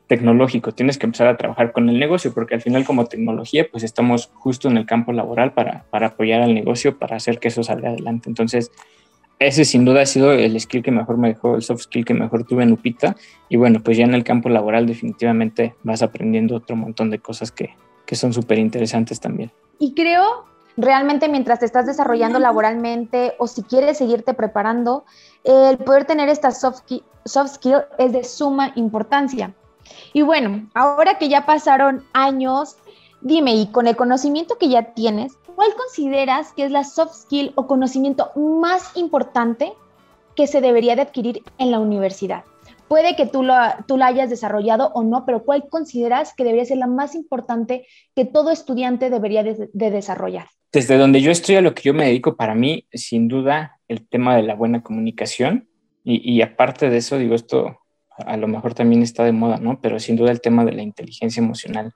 tecnológico, 0.07 0.73
tienes 0.73 0.99
que 0.99 1.07
empezar 1.07 1.29
a 1.29 1.39
trabajar 1.39 1.73
con 1.73 1.89
el 1.89 1.99
negocio, 1.99 2.35
porque 2.35 2.55
al 2.55 2.61
final 2.61 2.85
como 2.85 3.07
tecnología, 3.07 3.67
pues 3.71 3.85
estamos 3.85 4.31
justo 4.35 4.69
en 4.69 4.77
el 4.77 4.85
campo 4.85 5.13
laboral 5.13 5.55
para, 5.55 5.87
para 5.89 6.09
apoyar 6.09 6.43
al 6.43 6.55
negocio, 6.55 6.99
para 6.99 7.17
hacer 7.17 7.39
que 7.39 7.49
eso 7.49 7.63
salga 7.63 7.89
adelante. 7.89 8.29
Entonces, 8.29 8.71
ese 9.39 9.65
sin 9.65 9.85
duda 9.85 10.03
ha 10.03 10.07
sido 10.07 10.33
el 10.33 10.59
skill 10.61 10.83
que 10.83 10.91
mejor 10.91 11.19
me 11.19 11.29
dejó, 11.29 11.57
el 11.57 11.63
soft 11.63 11.83
skill 11.83 12.05
que 12.05 12.15
mejor 12.15 12.45
tuve 12.45 12.63
en 12.63 12.73
Upita. 12.73 13.17
Y 13.49 13.57
bueno, 13.57 13.81
pues 13.83 13.97
ya 13.97 14.05
en 14.05 14.15
el 14.15 14.25
campo 14.25 14.49
laboral 14.49 14.87
definitivamente 14.87 15.75
vas 15.83 16.03
aprendiendo 16.03 16.57
otro 16.57 16.77
montón 16.77 17.11
de 17.11 17.19
cosas 17.19 17.51
que, 17.51 17.75
que 18.07 18.17
son 18.17 18.33
súper 18.33 18.59
interesantes 18.59 19.21
también. 19.21 19.53
Y 19.79 19.95
creo 19.95 20.45
realmente 20.77 21.29
mientras 21.29 21.61
te 21.61 21.67
estás 21.67 21.87
desarrollando 21.87 22.39
laboralmente 22.39 23.35
o 23.39 23.47
si 23.47 23.63
quieres 23.63 23.99
seguirte 23.99 24.35
preparando, 24.35 25.05
el 25.45 25.79
poder 25.79 26.05
tener 26.05 26.29
esta 26.29 26.51
soft, 26.51 26.83
soft 27.25 27.55
skill 27.55 27.83
es 27.99 28.13
de 28.13 28.25
suma 28.25 28.73
importancia. 28.77 29.55
Y 30.13 30.23
bueno, 30.23 30.69
ahora 30.75 31.19
que 31.19 31.29
ya 31.29 31.47
pasaron 31.47 32.05
años, 32.13 32.77
dime, 33.21 33.55
y 33.55 33.67
con 33.67 33.87
el 33.87 33.97
conocimiento 33.97 34.57
que 34.59 34.69
ya 34.69 34.95
tienes, 34.95 35.37
¿cuál 35.55 35.75
consideras 35.75 36.53
que 36.53 36.65
es 36.65 36.71
la 36.71 36.85
soft 36.85 37.15
skill 37.15 37.53
o 37.55 37.67
conocimiento 37.67 38.31
más 38.37 38.97
importante 38.97 39.73
que 40.37 40.47
se 40.47 40.61
debería 40.61 40.97
de 40.97 41.03
adquirir 41.03 41.43
en 41.59 41.71
la 41.71 41.79
universidad? 41.79 42.45
Puede 42.89 43.17
que 43.17 43.27
tú 43.27 43.43
lo, 43.43 43.55
tú 43.87 43.97
la 43.97 44.07
hayas 44.07 44.31
desarrollado 44.31 44.93
o 44.95 45.03
no, 45.03 45.25
pero 45.25 45.43
¿cuál 45.43 45.65
consideras 45.69 46.35
que 46.35 46.45
debería 46.45 46.65
ser 46.65 46.79
la 46.79 46.87
más 46.87 47.15
importante 47.15 47.87
que 48.15 48.25
todo 48.25 48.51
estudiante 48.51 49.11
debería 49.11 49.43
de, 49.43 49.69
desarrollar? 49.73 50.47
Desde 50.73 50.99
donde 50.99 51.23
yo 51.23 51.31
estoy 51.31 51.57
a 51.57 51.61
lo 51.61 51.75
que 51.75 51.83
yo 51.83 51.95
me 51.95 52.07
dedico, 52.07 52.37
para 52.37 52.55
mí, 52.55 52.87
sin 52.93 53.29
duda, 53.29 53.81
el 53.89 54.07
tema 54.07 54.37
de 54.37 54.43
la 54.43 54.55
buena 54.55 54.83
comunicación. 54.83 55.69
Y, 56.03 56.31
y 56.31 56.43
aparte 56.43 56.91
de 56.91 56.99
eso, 56.99 57.17
digo, 57.17 57.35
esto 57.35 57.79
a 58.19 58.37
lo 58.37 58.49
mejor 58.49 58.75
también 58.75 59.03
está 59.03 59.25
de 59.25 59.33
moda, 59.33 59.59
¿no? 59.59 59.81
Pero 59.81 59.99
sin 59.99 60.17
duda 60.17 60.31
el 60.31 60.41
tema 60.41 60.65
de 60.65 60.73
la 60.73 60.83
inteligencia 60.83 61.41
emocional. 61.41 61.93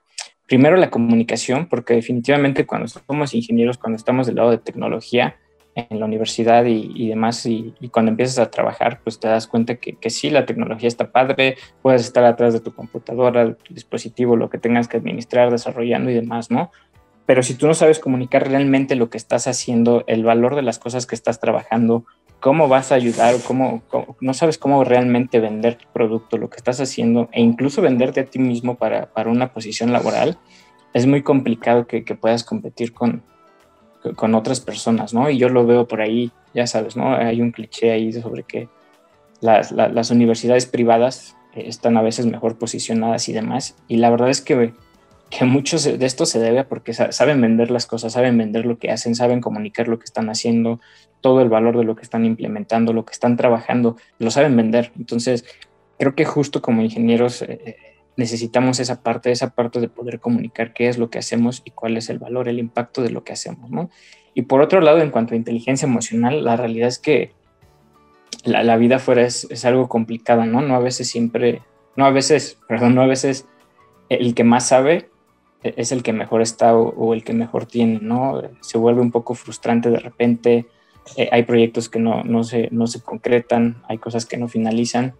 Primero 0.49 0.77
la 0.77 0.89
comunicación, 0.89 1.67
porque 1.67 1.93
definitivamente 1.93 2.65
cuando 2.65 2.87
somos 2.87 3.35
ingenieros, 3.35 3.77
cuando 3.77 3.97
estamos 3.97 4.25
del 4.25 4.37
lado 4.37 4.49
de 4.49 4.57
tecnología 4.57 5.37
en 5.75 5.99
la 5.99 6.05
universidad 6.07 6.65
y, 6.65 7.07
demás, 7.07 7.45
y, 7.45 7.75
cuando 7.91 8.09
empiezas 8.09 8.39
a 8.39 8.49
trabajar, 8.49 8.99
pues 9.03 9.19
te 9.19 9.27
das 9.27 9.45
cuenta 9.45 9.75
que, 9.75 9.93
que, 9.93 10.09
sí, 10.09 10.31
la 10.31 10.47
tecnología 10.47 10.87
está 10.87 11.11
padre, 11.11 11.55
puedes 11.83 12.01
estar 12.01 12.23
atrás 12.23 12.53
de 12.53 12.61
tu 12.61 12.73
computadora, 12.73 13.45
de 13.45 13.53
tu 13.53 13.75
dispositivo, 13.75 14.35
lo 14.35 14.49
que 14.49 14.57
tengas 14.57 14.87
que 14.87 14.97
administrar, 14.97 15.51
desarrollando 15.51 16.09
y 16.09 16.15
demás, 16.15 16.49
¿no? 16.49 16.71
Pero 17.27 17.43
si 17.43 17.53
tú 17.53 17.67
no 17.67 17.75
sabes 17.75 17.99
comunicar 17.99 18.49
realmente 18.49 18.95
lo 18.95 19.11
que 19.11 19.17
estás 19.17 19.45
haciendo, 19.45 20.03
el 20.07 20.23
valor 20.23 20.55
de 20.55 20.63
las 20.63 20.79
cosas 20.79 21.05
que 21.05 21.13
estás 21.13 21.39
trabajando, 21.39 22.05
cómo 22.39 22.67
vas 22.67 22.91
a 22.91 22.95
ayudar, 22.95 23.35
cómo, 23.45 23.81
no 24.21 24.33
sabes 24.33 24.57
cómo 24.57 24.83
realmente 24.83 25.39
vender 25.39 25.75
tu 25.75 25.85
producto, 25.91 26.37
lo 26.37 26.49
que 26.49 26.57
estás 26.57 26.79
haciendo, 26.79 27.29
e 27.31 27.41
incluso 27.41 27.81
venderte 27.81 28.21
a 28.21 28.25
ti 28.25 28.39
mismo 28.39 28.75
para, 28.75 29.07
para 29.07 29.29
una 29.29 29.53
posición 29.53 29.91
laboral, 29.91 30.37
es 30.93 31.05
muy 31.05 31.21
complicado 31.21 31.85
que, 31.85 32.03
que, 32.03 32.15
puedas 32.15 32.43
competir 32.43 32.93
con, 32.93 33.23
con 34.15 34.33
otras 34.35 34.59
personas, 34.59 35.13
¿no? 35.13 35.29
Y 35.29 35.37
yo 35.37 35.49
lo 35.49 35.65
veo 35.65 35.87
por 35.87 36.01
ahí, 36.01 36.31
ya 36.53 36.65
sabes, 36.65 36.95
¿no? 36.95 37.13
Hay 37.13 37.41
un 37.41 37.51
cliché 37.51 37.91
ahí 37.91 38.11
sobre 38.11 38.43
que 38.43 38.69
las, 39.41 39.71
las 39.71 40.11
universidades 40.11 40.65
privadas 40.65 41.35
eh, 41.53 41.63
están 41.67 41.97
a 41.97 42.01
veces 42.01 42.25
mejor 42.25 42.57
posicionadas 42.57 43.29
y 43.29 43.33
demás, 43.33 43.75
y 43.87 43.97
la 43.97 44.09
verdad 44.09 44.29
es 44.29 44.41
que 44.41 44.73
que 45.29 45.45
muchos 45.45 45.83
de 45.83 46.05
esto 46.05 46.25
se 46.25 46.39
debe 46.39 46.59
a 46.59 46.67
porque 46.67 46.93
saben 46.93 47.41
vender 47.41 47.69
las 47.69 47.85
cosas, 47.85 48.13
saben 48.13 48.37
vender 48.37 48.65
lo 48.65 48.79
que 48.79 48.91
hacen, 48.91 49.15
saben 49.15 49.41
comunicar 49.41 49.87
lo 49.87 49.99
que 49.99 50.05
están 50.05 50.29
haciendo, 50.29 50.79
todo 51.21 51.41
el 51.41 51.49
valor 51.49 51.77
de 51.77 51.83
lo 51.83 51.95
que 51.95 52.01
están 52.01 52.25
implementando, 52.25 52.93
lo 52.93 53.05
que 53.05 53.13
están 53.13 53.37
trabajando, 53.37 53.95
lo 54.17 54.31
saben 54.31 54.55
vender. 54.55 54.91
Entonces, 54.97 55.45
creo 55.99 56.15
que 56.15 56.25
justo 56.25 56.61
como 56.61 56.81
ingenieros 56.81 57.43
eh, 57.43 57.59
eh, 57.63 57.75
necesitamos 58.17 58.79
esa 58.79 59.03
parte, 59.03 59.31
esa 59.31 59.51
parte 59.51 59.79
de 59.79 59.87
poder 59.87 60.19
comunicar 60.19 60.73
qué 60.73 60.87
es 60.87 60.97
lo 60.97 61.09
que 61.11 61.19
hacemos 61.19 61.61
y 61.63 61.71
cuál 61.71 61.97
es 61.97 62.09
el 62.09 62.17
valor, 62.17 62.47
el 62.47 62.57
impacto 62.57 63.03
de 63.03 63.11
lo 63.11 63.23
que 63.23 63.33
hacemos, 63.33 63.69
¿no? 63.69 63.89
Y 64.33 64.43
por 64.43 64.61
otro 64.61 64.81
lado, 64.81 64.99
en 64.99 65.11
cuanto 65.11 65.33
a 65.33 65.37
inteligencia 65.37 65.85
emocional, 65.85 66.43
la 66.43 66.55
realidad 66.55 66.87
es 66.87 66.97
que 66.97 67.33
la, 68.45 68.77
vida 68.77 68.99
fuera 68.99 69.23
es, 69.23 69.45
es 69.51 69.65
algo 69.65 69.89
complicada, 69.89 70.45
¿no? 70.45 70.61
No 70.61 70.75
a 70.75 70.79
veces 70.79 71.07
siempre, 71.09 71.61
no 71.95 72.05
a 72.05 72.11
veces, 72.11 72.57
perdón, 72.67 72.95
no 72.95 73.01
a 73.01 73.07
veces 73.07 73.45
el 74.07 74.33
que 74.33 74.43
más 74.43 74.67
sabe 74.67 75.09
es 75.63 75.91
el 75.91 76.03
que 76.03 76.13
mejor 76.13 76.41
está 76.41 76.75
o, 76.75 77.13
el 77.13 77.23
que 77.23 77.33
mejor 77.33 77.65
tiene, 77.65 77.99
¿no? 78.01 78.41
Se 78.61 78.77
vuelve 78.77 79.01
un 79.01 79.11
poco 79.11 79.35
frustrante 79.35 79.89
de 79.89 79.99
repente, 79.99 80.67
eh, 81.17 81.29
hay 81.31 81.43
proyectos 81.43 81.89
que 81.89 81.99
no, 81.99 82.23
no, 82.23 82.43
se, 82.43 82.69
no 82.71 82.87
se 82.87 83.01
concretan, 83.01 83.81
hay 83.87 83.97
cosas 83.97 84.25
que 84.25 84.37
no 84.37 84.47
finalizan 84.47 85.15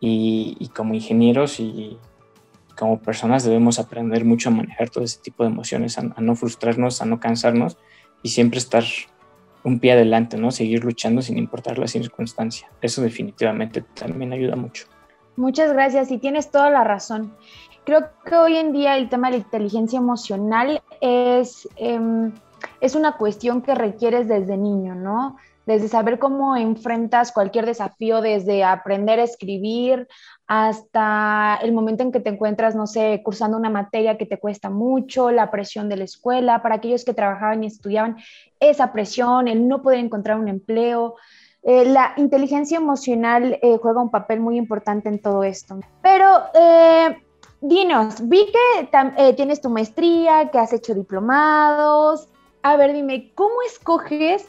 y, 0.00 0.70
como 0.74 0.94
ingenieros 0.94 1.60
y 1.60 1.98
como 2.76 3.00
personas 3.00 3.44
debemos 3.44 3.78
aprender 3.78 4.24
mucho 4.24 4.48
a 4.48 4.52
manejar 4.52 4.88
todo 4.88 5.04
ese 5.04 5.20
tipo 5.20 5.42
de 5.42 5.50
emociones, 5.50 5.98
a, 5.98 6.02
no 6.02 6.34
frustrarnos, 6.36 7.02
a 7.02 7.06
no 7.06 7.18
cansarnos 7.18 7.76
y 8.22 8.28
siempre 8.28 8.58
estar 8.58 8.84
un 9.64 9.80
pie 9.80 9.92
adelante, 9.92 10.36
¿no? 10.36 10.52
Seguir 10.52 10.84
luchando 10.84 11.20
sin 11.20 11.36
importar 11.36 11.78
la 11.78 11.88
circunstancia. 11.88 12.70
Eso 12.80 13.02
definitivamente 13.02 13.82
también 13.82 14.32
ayuda 14.32 14.54
mucho. 14.54 14.86
Muchas 15.36 15.72
gracias 15.72 16.10
y 16.10 16.18
tienes 16.18 16.50
toda 16.50 16.70
la 16.70 16.84
razón. 16.84 17.34
Creo 17.88 18.10
que 18.22 18.36
hoy 18.36 18.56
en 18.58 18.72
día 18.72 18.98
el 18.98 19.08
tema 19.08 19.28
de 19.28 19.38
la 19.38 19.44
inteligencia 19.44 19.98
emocional 19.98 20.82
es, 21.00 21.66
em, 21.76 22.34
es 22.82 22.94
una 22.94 23.16
cuestión 23.16 23.62
que 23.62 23.74
requieres 23.74 24.28
desde 24.28 24.58
niño, 24.58 24.94
¿no? 24.94 25.38
Desde 25.64 25.88
saber 25.88 26.18
cómo 26.18 26.54
enfrentas 26.54 27.32
cualquier 27.32 27.64
desafío, 27.64 28.20
desde 28.20 28.62
aprender 28.62 29.20
a 29.20 29.22
escribir 29.22 30.06
hasta 30.46 31.58
el 31.62 31.72
momento 31.72 32.02
en 32.02 32.12
que 32.12 32.20
te 32.20 32.28
encuentras, 32.28 32.76
no 32.76 32.86
sé, 32.86 33.22
cursando 33.24 33.56
una 33.56 33.70
materia 33.70 34.18
que 34.18 34.26
te 34.26 34.38
cuesta 34.38 34.68
mucho, 34.68 35.30
la 35.30 35.50
presión 35.50 35.88
de 35.88 35.96
la 35.96 36.04
escuela, 36.04 36.60
para 36.60 36.74
aquellos 36.74 37.06
que 37.06 37.14
trabajaban 37.14 37.64
y 37.64 37.68
estudiaban, 37.68 38.18
esa 38.60 38.92
presión, 38.92 39.48
el 39.48 39.66
no 39.66 39.80
poder 39.80 40.00
encontrar 40.00 40.38
un 40.38 40.48
empleo. 40.48 41.14
Eh, 41.62 41.86
la 41.86 42.12
inteligencia 42.18 42.76
emocional 42.76 43.58
eh, 43.62 43.78
juega 43.80 44.02
un 44.02 44.10
papel 44.10 44.40
muy 44.40 44.58
importante 44.58 45.08
en 45.08 45.22
todo 45.22 45.42
esto. 45.42 45.80
Pero 46.02 46.26
eh, 46.52 47.16
dinos, 47.60 48.28
vi 48.28 48.46
que 48.46 48.88
eh, 49.16 49.32
tienes 49.34 49.60
tu 49.60 49.70
maestría, 49.70 50.50
que 50.50 50.58
has 50.58 50.72
hecho 50.72 50.94
diplomados. 50.94 52.28
A 52.62 52.76
ver, 52.76 52.92
dime, 52.92 53.30
¿cómo 53.34 53.62
escoges 53.66 54.48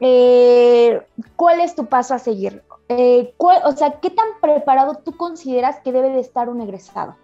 eh, 0.00 1.00
cuál 1.36 1.60
es 1.60 1.74
tu 1.74 1.86
paso 1.86 2.14
a 2.14 2.18
seguir? 2.18 2.62
Eh, 2.88 3.34
o 3.38 3.72
sea, 3.72 3.98
¿qué 4.00 4.10
tan 4.10 4.26
preparado 4.40 5.00
tú 5.04 5.16
consideras 5.16 5.80
que 5.80 5.92
debe 5.92 6.10
de 6.10 6.20
estar 6.20 6.48
un 6.48 6.60
egresado? 6.60 7.16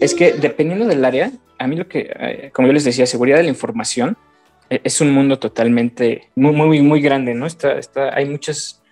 Es 0.00 0.14
que 0.14 0.32
dependiendo 0.32 0.86
del 0.86 1.04
área, 1.04 1.30
a 1.58 1.66
mí 1.66 1.76
lo 1.76 1.86
que, 1.86 2.50
como 2.54 2.68
yo 2.68 2.72
les 2.72 2.84
decía, 2.84 3.06
seguridad 3.06 3.36
de 3.36 3.44
la 3.44 3.50
información 3.50 4.16
es 4.70 5.00
un 5.00 5.12
mundo 5.12 5.38
totalmente 5.38 6.30
muy, 6.34 6.52
muy, 6.52 6.80
muy 6.80 7.00
grande, 7.00 7.34
¿no? 7.34 7.46
Está, 7.46 7.78
está, 7.78 8.14
hay 8.14 8.24
muchas 8.24 8.82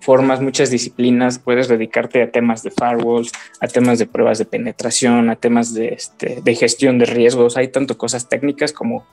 formas, 0.00 0.40
muchas 0.40 0.70
disciplinas, 0.70 1.38
puedes 1.38 1.68
dedicarte 1.68 2.22
a 2.22 2.30
temas 2.30 2.62
de 2.62 2.70
firewalls, 2.70 3.32
a 3.60 3.66
temas 3.66 3.98
de 3.98 4.06
pruebas 4.06 4.38
de 4.38 4.44
penetración, 4.44 5.30
a 5.30 5.36
temas 5.36 5.74
de, 5.74 5.88
este, 5.88 6.40
de 6.42 6.54
gestión 6.54 6.98
de 6.98 7.06
riesgos, 7.06 7.56
hay 7.56 7.68
tanto 7.68 7.98
cosas 7.98 8.28
técnicas 8.28 8.72
como 8.72 9.06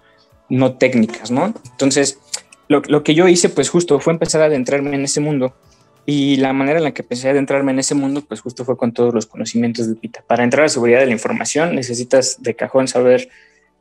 no 0.50 0.78
técnicas, 0.78 1.32
¿no? 1.32 1.54
Entonces, 1.72 2.20
lo, 2.68 2.82
lo, 2.88 3.04
que 3.04 3.16
yo 3.16 3.28
hice, 3.28 3.50
pues 3.50 3.70
justo 3.70 4.00
fue 4.00 4.14
empezar 4.14 4.42
a 4.42 4.46
adentrarme 4.46 4.96
en 4.96 5.04
ese 5.04 5.20
mundo 5.20 5.56
y 6.06 6.36
la 6.38 6.54
manera 6.54 6.78
en 6.78 6.84
la 6.84 6.94
que 6.94 7.02
empecé 7.02 7.28
a 7.28 7.32
adentrarme 7.32 7.72
en 7.72 7.80
ese 7.80 7.96
mundo, 7.96 8.22
pues 8.28 8.42
justo 8.42 8.64
fue 8.64 8.78
con 8.78 8.92
todos 8.92 9.14
los 9.14 9.26
conocimientos 9.26 9.88
de 9.88 9.96
PITA. 9.96 10.24
Para 10.28 10.44
entrar 10.44 10.66
a 10.66 10.70
seguridad 10.70 11.00
de 11.00 11.08
la 11.08 11.12
información 11.12 11.76
necesitas 11.76 12.42
de 12.42 12.56
cajón 12.56 12.88
saber 12.88 13.30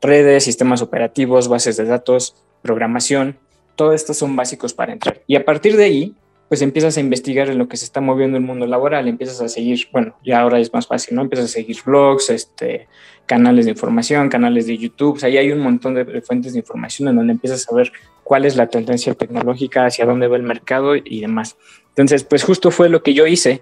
redes, 0.01 0.43
sistemas 0.43 0.81
operativos, 0.81 1.47
bases 1.47 1.77
de 1.77 1.85
datos, 1.85 2.35
programación, 2.61 3.37
todo 3.75 3.93
esto 3.93 4.13
son 4.13 4.35
básicos 4.35 4.73
para 4.73 4.93
entrar. 4.93 5.21
Y 5.27 5.35
a 5.35 5.45
partir 5.45 5.77
de 5.77 5.83
ahí, 5.83 6.15
pues 6.47 6.61
empiezas 6.61 6.97
a 6.97 6.99
investigar 6.99 7.49
en 7.49 7.57
lo 7.57 7.67
que 7.67 7.77
se 7.77 7.85
está 7.85 8.01
moviendo 8.01 8.37
el 8.37 8.43
mundo 8.43 8.67
laboral, 8.67 9.07
empiezas 9.07 9.41
a 9.41 9.49
seguir, 9.49 9.87
bueno, 9.91 10.15
ya 10.23 10.41
ahora 10.41 10.59
es 10.59 10.71
más 10.73 10.87
fácil, 10.87 11.15
¿no? 11.15 11.23
Empiezas 11.23 11.49
a 11.49 11.53
seguir 11.53 11.77
blogs, 11.83 12.29
este, 12.29 12.87
canales 13.25 13.65
de 13.65 13.71
información, 13.71 14.29
canales 14.29 14.67
de 14.67 14.77
YouTube, 14.77 15.19
ahí 15.23 15.37
hay 15.37 15.51
un 15.51 15.59
montón 15.59 15.95
de 15.95 16.21
fuentes 16.21 16.53
de 16.53 16.59
información 16.59 17.09
en 17.09 17.15
donde 17.15 17.33
empiezas 17.33 17.67
a 17.71 17.75
ver 17.75 17.91
cuál 18.23 18.45
es 18.45 18.55
la 18.55 18.67
tendencia 18.67 19.13
tecnológica, 19.13 19.85
hacia 19.85 20.05
dónde 20.05 20.27
va 20.27 20.35
el 20.35 20.43
mercado 20.43 20.95
y 20.95 21.21
demás. 21.21 21.57
Entonces, 21.89 22.23
pues 22.23 22.43
justo 22.43 22.71
fue 22.71 22.89
lo 22.89 23.01
que 23.01 23.13
yo 23.13 23.25
hice. 23.25 23.61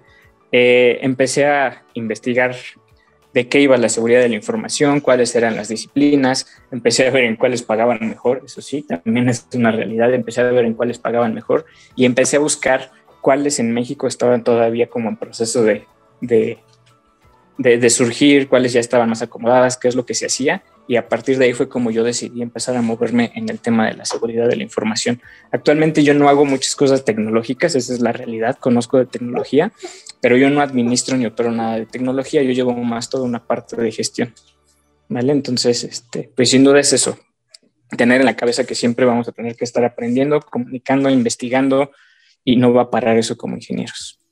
Eh, 0.52 0.98
empecé 1.02 1.46
a 1.46 1.84
investigar 1.94 2.54
de 3.34 3.48
qué 3.48 3.60
iba 3.60 3.76
la 3.76 3.88
seguridad 3.88 4.20
de 4.20 4.28
la 4.28 4.36
información, 4.36 5.00
cuáles 5.00 5.34
eran 5.34 5.56
las 5.56 5.68
disciplinas, 5.68 6.46
empecé 6.70 7.08
a 7.08 7.10
ver 7.10 7.24
en 7.24 7.34
cuáles 7.34 7.62
pagaban 7.62 7.98
mejor, 8.00 8.42
eso 8.46 8.62
sí, 8.62 8.82
también 8.82 9.28
es 9.28 9.48
una 9.54 9.72
realidad, 9.72 10.14
empecé 10.14 10.40
a 10.40 10.44
ver 10.44 10.64
en 10.64 10.74
cuáles 10.74 10.98
pagaban 10.98 11.34
mejor 11.34 11.66
y 11.96 12.04
empecé 12.04 12.36
a 12.36 12.40
buscar 12.40 12.92
cuáles 13.20 13.58
en 13.58 13.72
México 13.72 14.06
estaban 14.06 14.44
todavía 14.44 14.86
como 14.86 15.08
en 15.08 15.16
proceso 15.16 15.64
de, 15.64 15.84
de, 17.58 17.90
surgir, 17.90 18.48
cuáles 18.48 18.72
ya 18.72 18.80
estaban 18.80 19.08
más 19.08 19.22
acomodadas, 19.22 19.76
qué 19.76 19.88
es 19.88 19.94
lo 19.94 20.04
que 20.04 20.14
se 20.14 20.26
hacía 20.26 20.62
y 20.86 20.96
a 20.96 21.08
partir 21.08 21.38
de 21.38 21.46
ahí 21.46 21.52
fue 21.54 21.68
como 21.68 21.90
yo 21.90 22.04
decidí 22.04 22.42
empezar 22.42 22.76
a 22.76 22.82
moverme 22.82 23.32
en 23.34 23.48
el 23.48 23.60
tema 23.60 23.86
de 23.86 23.94
la 23.94 24.04
seguridad 24.04 24.48
de 24.48 24.56
la 24.56 24.62
información. 24.64 25.22
Actualmente 25.50 26.02
yo 26.02 26.14
no 26.14 26.28
hago 26.28 26.44
muchas 26.44 26.74
cosas 26.76 27.04
tecnológicas, 27.04 27.74
esa 27.74 27.94
es 27.94 28.00
la 28.00 28.12
realidad, 28.12 28.58
conozco 28.58 28.98
de 28.98 29.06
tecnología, 29.06 29.72
pero 30.20 30.36
yo 30.36 30.50
no 30.50 30.60
administro 30.60 31.16
ni 31.16 31.26
opero 31.26 31.52
nada 31.52 31.76
de 31.76 31.86
tecnología, 31.86 32.42
yo 32.42 32.50
llevo 32.50 32.72
más 32.72 33.08
toda 33.08 33.24
una 33.24 33.46
parte 33.46 33.76
de 33.76 33.92
gestión. 33.92 34.34
¿Vale? 35.08 35.32
Entonces, 35.32 35.84
este, 35.84 36.30
pues 36.34 36.50
sin 36.50 36.64
duda 36.64 36.80
es 36.80 36.92
eso, 36.92 37.18
tener 37.96 38.20
en 38.20 38.26
la 38.26 38.36
cabeza 38.36 38.64
que 38.64 38.74
siempre 38.74 39.04
vamos 39.04 39.28
a 39.28 39.32
tener 39.32 39.54
que 39.54 39.64
estar 39.64 39.84
aprendiendo, 39.84 40.40
comunicando, 40.40 41.08
investigando 41.10 41.92
y 42.42 42.56
no 42.56 42.72
va 42.72 42.82
a 42.82 42.90
parar 42.90 43.16
eso 43.16 43.36
como 43.36 43.54
ingenieros. 43.54 44.23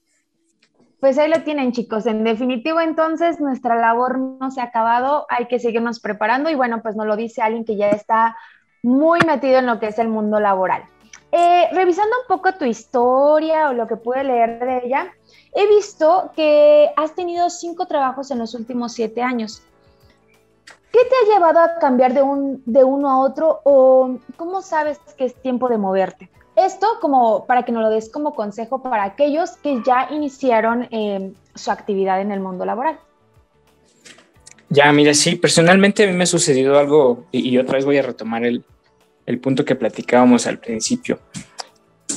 Pues 1.03 1.19
ahí 1.19 1.29
lo 1.29 1.43
tienen 1.43 1.73
chicos, 1.73 2.07
en 2.07 2.23
definitivo 2.23 2.81
entonces 2.81 3.41
nuestra 3.41 3.75
labor 3.75 4.19
no 4.19 4.53
se 4.53 4.61
ha 4.61 4.65
acabado, 4.65 5.27
hay 5.29 5.47
que 5.49 5.59
seguirnos 5.59 5.99
preparando 5.99 6.49
y 6.49 6.55
bueno, 6.55 6.81
pues 6.81 6.95
nos 6.95 7.07
lo 7.07 7.17
dice 7.17 7.43
alguien 7.43 7.65
que 7.65 7.77
ya 7.77 7.91
está 7.91 8.37
muy 8.85 9.19
metido 9.27 9.59
en 9.59 9.67
lo 9.67 9.81
que 9.81 9.89
es 9.89 9.99
el 9.99 10.07
mundo 10.07 10.39
laboral. 10.39 10.85
Eh, 11.33 11.69
revisando 11.73 12.15
un 12.23 12.29
poco 12.29 12.53
tu 12.55 12.65
historia 12.65 13.71
o 13.71 13.73
lo 13.73 13.89
que 13.89 13.97
pude 13.97 14.23
leer 14.23 14.61
de 14.61 14.87
ella, 14.87 15.13
He 15.55 15.69
visto 15.69 16.31
que 16.35 16.91
has 16.97 17.15
tenido 17.15 17.51
cinco 17.51 17.87
trabajos 17.87 18.31
en 18.31 18.39
los 18.39 18.55
últimos 18.55 18.93
siete 18.93 19.23
años. 19.23 19.63
¿Qué 20.67 21.01
te 21.01 21.15
ha 21.33 21.35
llevado 21.35 21.61
a 21.61 21.79
cambiar 21.79 22.15
de, 22.15 22.23
un, 22.23 22.63
de 22.65 22.85
uno 22.85 23.11
a 23.11 23.19
otro 23.19 23.61
o 23.65 24.19
cómo 24.37 24.63
sabes 24.63 24.99
que 25.17 25.27
es 25.27 25.35
tiempo 25.35 25.69
de 25.69 25.79
moverte? 25.79 26.31
Esto 26.57 26.87
como 27.01 27.47
para 27.47 27.65
que 27.65 27.73
nos 27.73 27.83
lo 27.83 27.91
des 27.91 28.11
como 28.11 28.35
consejo 28.35 28.83
para 28.83 29.05
aquellos 29.05 29.53
que 29.63 29.83
ya 29.85 30.09
iniciaron 30.11 30.87
em, 30.91 31.33
su 31.55 31.71
actividad 31.71 32.21
en 32.21 32.31
el 32.31 32.41
mundo 32.41 32.65
laboral. 32.65 32.99
Ya, 34.69 34.91
mira, 34.93 35.15
sí, 35.15 35.37
personalmente 35.37 36.05
a 36.05 36.07
mí 36.07 36.13
me 36.15 36.25
ha 36.25 36.27
sucedido 36.27 36.79
algo 36.79 37.25
y, 37.31 37.59
otra 37.59 37.77
vez 37.77 37.85
voy 37.85 37.99
a 37.99 38.03
retomar 38.03 38.45
el, 38.45 38.65
el 39.27 39.39
punto 39.39 39.65
que 39.65 39.75
platicábamos 39.75 40.47
al 40.47 40.59
principio 40.59 41.19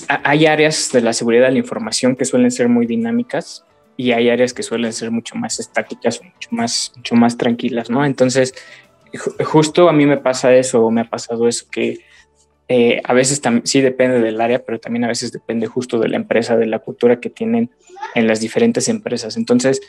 hay 0.08 0.46
áreas 0.46 0.92
de 0.92 1.02
la 1.02 1.14
seguridad 1.14 1.48
de 1.48 1.54
la 1.54 1.60
información 1.60 2.16
que 2.16 2.26
suelen 2.26 2.52
ser 2.52 2.70
muy 2.70 2.86
dinámicas 2.86 3.64
y 3.98 4.12
hay 4.12 4.30
áreas 4.30 4.54
que 4.54 4.64
suelen 4.64 4.92
ser 4.94 5.12
mucho 5.12 5.36
más 5.36 5.60
estáticas, 5.60 6.22
mucho 6.22 6.50
más, 6.52 6.92
mucho 6.96 7.16
más 7.16 7.38
tranquilas, 7.38 7.90
¿no? 7.90 8.06
Entonces, 8.06 8.54
justo 9.46 9.90
a 9.90 9.94
mí 9.94 10.06
me 10.06 10.18
pasa 10.18 10.54
eso, 10.54 10.90
me 10.92 11.02
ha 11.02 11.10
pasado 11.10 11.48
eso, 11.48 11.66
que 11.72 12.00
eh, 12.68 13.02
a 13.04 13.14
veces 13.14 13.42
sí 13.64 13.82
depende 13.82 14.20
del 14.20 14.42
área, 14.42 14.64
pero 14.64 14.80
también 14.80 15.04
a 15.04 15.08
veces 15.08 15.32
depende 15.32 15.68
justo 15.68 16.00
de 16.00 16.10
la 16.10 16.18
empresa, 16.18 16.58
de 16.58 16.66
la 16.66 16.80
cultura 16.80 17.20
que 17.20 17.30
tienen 17.30 17.70
en 18.16 18.28
las 18.28 18.40
diferentes 18.40 18.90
empresas. 18.90 19.38
Entonces, 19.38 19.82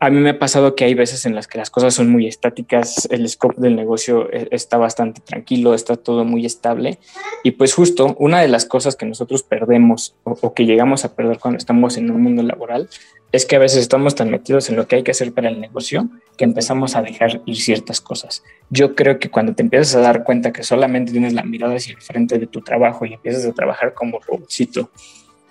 a 0.00 0.10
mí 0.10 0.20
me 0.20 0.30
ha 0.30 0.38
pasado 0.38 0.74
que 0.74 0.84
hay 0.84 0.94
veces 0.94 1.26
en 1.26 1.34
las 1.34 1.48
que 1.48 1.58
las 1.58 1.70
cosas 1.70 1.92
son 1.92 2.08
muy 2.08 2.26
estáticas, 2.26 3.08
el 3.10 3.28
scope 3.28 3.60
del 3.60 3.74
negocio 3.74 4.32
e, 4.32 4.48
está 4.52 4.76
bastante 4.76 5.20
tranquilo, 5.20 5.74
está 5.74 5.96
todo 5.96 6.24
muy 6.24 6.46
estable. 6.46 6.98
Y 7.42 7.52
pues 7.52 7.74
justo 7.74 8.14
una 8.18 8.40
de 8.40 8.48
las 8.48 8.64
cosas 8.64 8.94
que 8.94 9.06
nosotros 9.06 9.42
perdemos 9.42 10.14
o, 10.24 10.54
que 10.54 10.66
llegamos 10.66 11.04
a 11.04 11.14
perder 11.14 11.38
cuando 11.38 11.58
estamos 11.58 11.96
en 11.96 12.10
un 12.10 12.22
mundo 12.22 12.42
laboral 12.42 12.88
es 13.30 13.44
que 13.46 13.56
a 13.56 13.58
veces 13.58 13.80
estamos 13.80 14.14
tan 14.14 14.30
metidos 14.30 14.70
en 14.70 14.76
lo 14.76 14.86
que 14.86 14.96
hay 14.96 15.02
que 15.02 15.10
hacer 15.10 15.32
para 15.32 15.48
el 15.48 15.60
negocio 15.60 16.08
que 16.36 16.44
empezamos 16.44 16.96
a 16.96 17.02
dejar 17.02 17.42
ir 17.44 17.56
ciertas 17.56 18.00
cosas. 18.00 18.42
Yo 18.70 18.94
creo 18.94 19.18
que 19.18 19.30
cuando 19.30 19.54
te 19.54 19.62
empiezas 19.62 19.94
a 19.96 20.00
dar 20.00 20.24
cuenta 20.24 20.52
que 20.52 20.62
solamente 20.62 21.12
tienes 21.12 21.34
la 21.34 21.42
mirada 21.42 21.74
hacia 21.74 21.94
el 21.94 22.00
frente 22.00 22.38
de 22.38 22.46
tu 22.46 22.62
trabajo 22.62 23.04
y 23.04 23.14
empiezas 23.14 23.44
a 23.44 23.52
trabajar 23.52 23.94
como 23.94 24.18
robotcito 24.20 24.90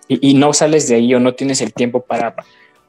y, 0.08 0.32
y 0.32 0.34
no 0.34 0.54
sales 0.54 0.88
de 0.88 0.96
ahí 0.96 1.14
o 1.14 1.20
no 1.20 1.36
tienes 1.36 1.62
el 1.62 1.74
tiempo 1.74 2.02
para 2.02 2.36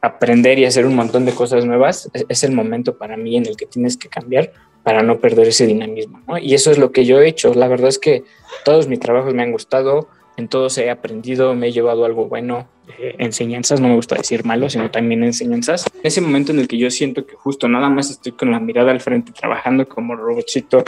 aprender 0.00 0.58
y 0.58 0.64
hacer 0.64 0.86
un 0.86 0.94
montón 0.94 1.24
de 1.24 1.32
cosas 1.32 1.64
nuevas, 1.64 2.10
es, 2.28 2.44
el 2.44 2.52
momento 2.52 2.96
para 2.96 3.16
mí 3.16 3.36
en 3.36 3.46
el 3.46 3.56
que 3.56 3.66
tienes 3.66 3.96
que 3.96 4.08
cambiar 4.08 4.52
para 4.82 5.02
no 5.02 5.18
perder 5.18 5.48
ese 5.48 5.66
dinamismo. 5.66 6.22
Y 6.40 6.54
eso 6.54 6.70
es 6.70 6.78
lo 6.78 6.92
que 6.92 7.04
yo 7.04 7.20
he 7.20 7.28
hecho. 7.28 7.52
La 7.54 7.68
verdad 7.68 7.88
es 7.88 7.98
que 7.98 8.24
todos 8.64 8.88
mis 8.88 9.00
trabajos 9.00 9.34
me 9.34 9.42
han 9.42 9.52
gustado, 9.52 10.08
en 10.36 10.48
todos 10.48 10.78
he 10.78 10.90
aprendido, 10.90 11.54
me 11.54 11.68
he 11.68 11.72
llevado 11.72 12.04
algo 12.04 12.26
bueno, 12.26 12.68
eh, 12.98 13.16
enseñanzas, 13.18 13.80
no 13.80 13.88
me 13.88 13.94
gusta 13.94 14.16
decir 14.16 14.44
malo, 14.44 14.70
sino 14.70 14.90
también 14.90 15.22
enseñanzas. 15.22 15.84
Ese 16.02 16.20
momento 16.20 16.52
en 16.52 16.60
el 16.60 16.68
que 16.68 16.78
yo 16.78 16.90
siento 16.90 17.26
que 17.26 17.34
justo 17.34 17.68
nada 17.68 17.88
más 17.88 18.10
estoy 18.10 18.32
con 18.32 18.50
la 18.50 18.60
mirada 18.60 18.90
al 18.90 19.00
frente 19.00 19.32
trabajando 19.32 19.88
como 19.88 20.16
robotcito 20.16 20.84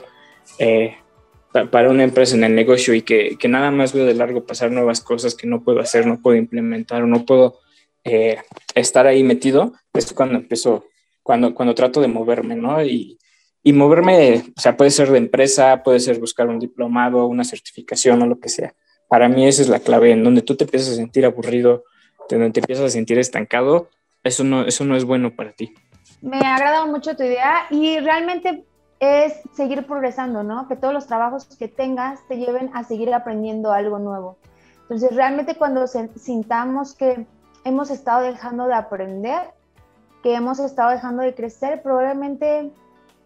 eh, 0.59 0.97
para 1.71 1.91
una 1.91 2.05
empresa 2.05 2.37
en 2.37 2.45
el 2.45 2.55
negocio 2.55 2.95
y 2.95 3.03
que, 3.03 3.37
que 3.39 3.49
nada 3.49 3.71
más 3.71 3.93
veo 3.93 4.07
de 4.07 4.15
largo 4.15 4.45
pasar 4.45 4.71
nuevas 4.71 5.01
cosas 5.01 5.35
que 5.35 5.47
no 5.47 5.63
puedo 5.63 5.81
hacer, 5.81 6.07
no 6.07 6.21
puedo 6.21 6.37
implementar 6.37 7.03
o 7.03 7.07
no 7.07 7.25
puedo 7.25 7.59
eh, 8.05 8.39
estar 8.75 9.07
ahí 9.07 9.23
metido, 9.23 9.75
es 9.93 10.13
cuando 10.13 10.37
empiezo, 10.37 10.87
cuando, 11.23 11.55
cuando 11.55 11.75
trato 11.75 12.01
de 12.01 12.09
moverme, 12.09 12.57
¿no? 12.57 12.83
Y, 12.83 13.19
y 13.63 13.73
moverme, 13.73 14.45
o 14.57 14.61
sea, 14.61 14.77
puede 14.77 14.91
ser 14.91 15.11
de 15.11 15.19
empresa, 15.19 15.83
puede 15.83 16.01
ser 16.01 16.19
buscar 16.19 16.49
un 16.49 16.59
diplomado, 16.59 17.27
una 17.27 17.45
certificación 17.45 18.23
o 18.23 18.27
lo 18.27 18.39
que 18.39 18.49
sea. 18.49 18.75
Para 19.09 19.29
mí 19.29 19.47
esa 19.47 19.63
es 19.63 19.69
la 19.69 19.81
clave, 19.81 20.13
en 20.13 20.25
donde 20.25 20.43
tú 20.43 20.57
te 20.57 20.65
empiezas 20.65 20.93
a 20.93 20.97
sentir 20.97 21.27
aburrido, 21.27 21.85
donde 22.37 22.53
te 22.53 22.61
empiezas 22.61 22.87
a 22.87 22.91
sentir 22.91 23.19
estancado, 23.19 23.89
eso 24.23 24.45
no, 24.45 24.63
eso 24.63 24.85
no 24.85 24.97
es 24.97 25.05
bueno 25.05 25.35
para 25.35 25.53
ti. 25.53 25.75
Me 26.21 26.39
ha 26.39 26.57
agradado 26.57 26.87
mucho 26.87 27.17
tu 27.17 27.23
idea 27.23 27.67
y 27.71 27.99
realmente 28.01 28.65
es 29.01 29.33
seguir 29.55 29.87
progresando, 29.87 30.43
¿no? 30.43 30.69
Que 30.69 30.77
todos 30.77 30.93
los 30.93 31.07
trabajos 31.07 31.47
que 31.59 31.69
tengas 31.69 32.21
te 32.29 32.37
lleven 32.37 32.71
a 32.75 32.85
seguir 32.85 33.13
aprendiendo 33.15 33.73
algo 33.73 33.99
nuevo. 33.99 34.37
Entonces, 34.83 35.15
realmente 35.15 35.55
cuando 35.55 35.87
sintamos 35.87 36.95
que 36.95 37.27
hemos 37.65 37.91
estado 37.91 38.23
dejando 38.23 38.67
de 38.67 38.75
aprender, 38.75 39.53
que 40.23 40.35
hemos 40.35 40.59
estado 40.59 40.91
dejando 40.91 41.23
de 41.23 41.35
crecer, 41.35 41.83
probablemente 41.83 42.71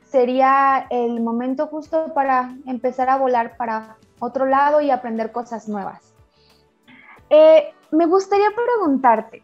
sería 0.09 0.87
el 0.91 1.21
momento 1.21 1.67
justo 1.67 2.13
para 2.15 2.55
empezar 2.67 3.09
a 3.09 3.17
volar 3.17 3.57
para 3.57 3.97
otro 4.21 4.47
lado 4.47 4.81
y 4.81 4.91
aprender 4.91 5.33
cosas 5.33 5.69
nuevas. 5.69 6.15
Eh, 7.31 7.73
me 7.95 8.07
gustaría 8.07 8.49
preguntarte, 8.51 9.43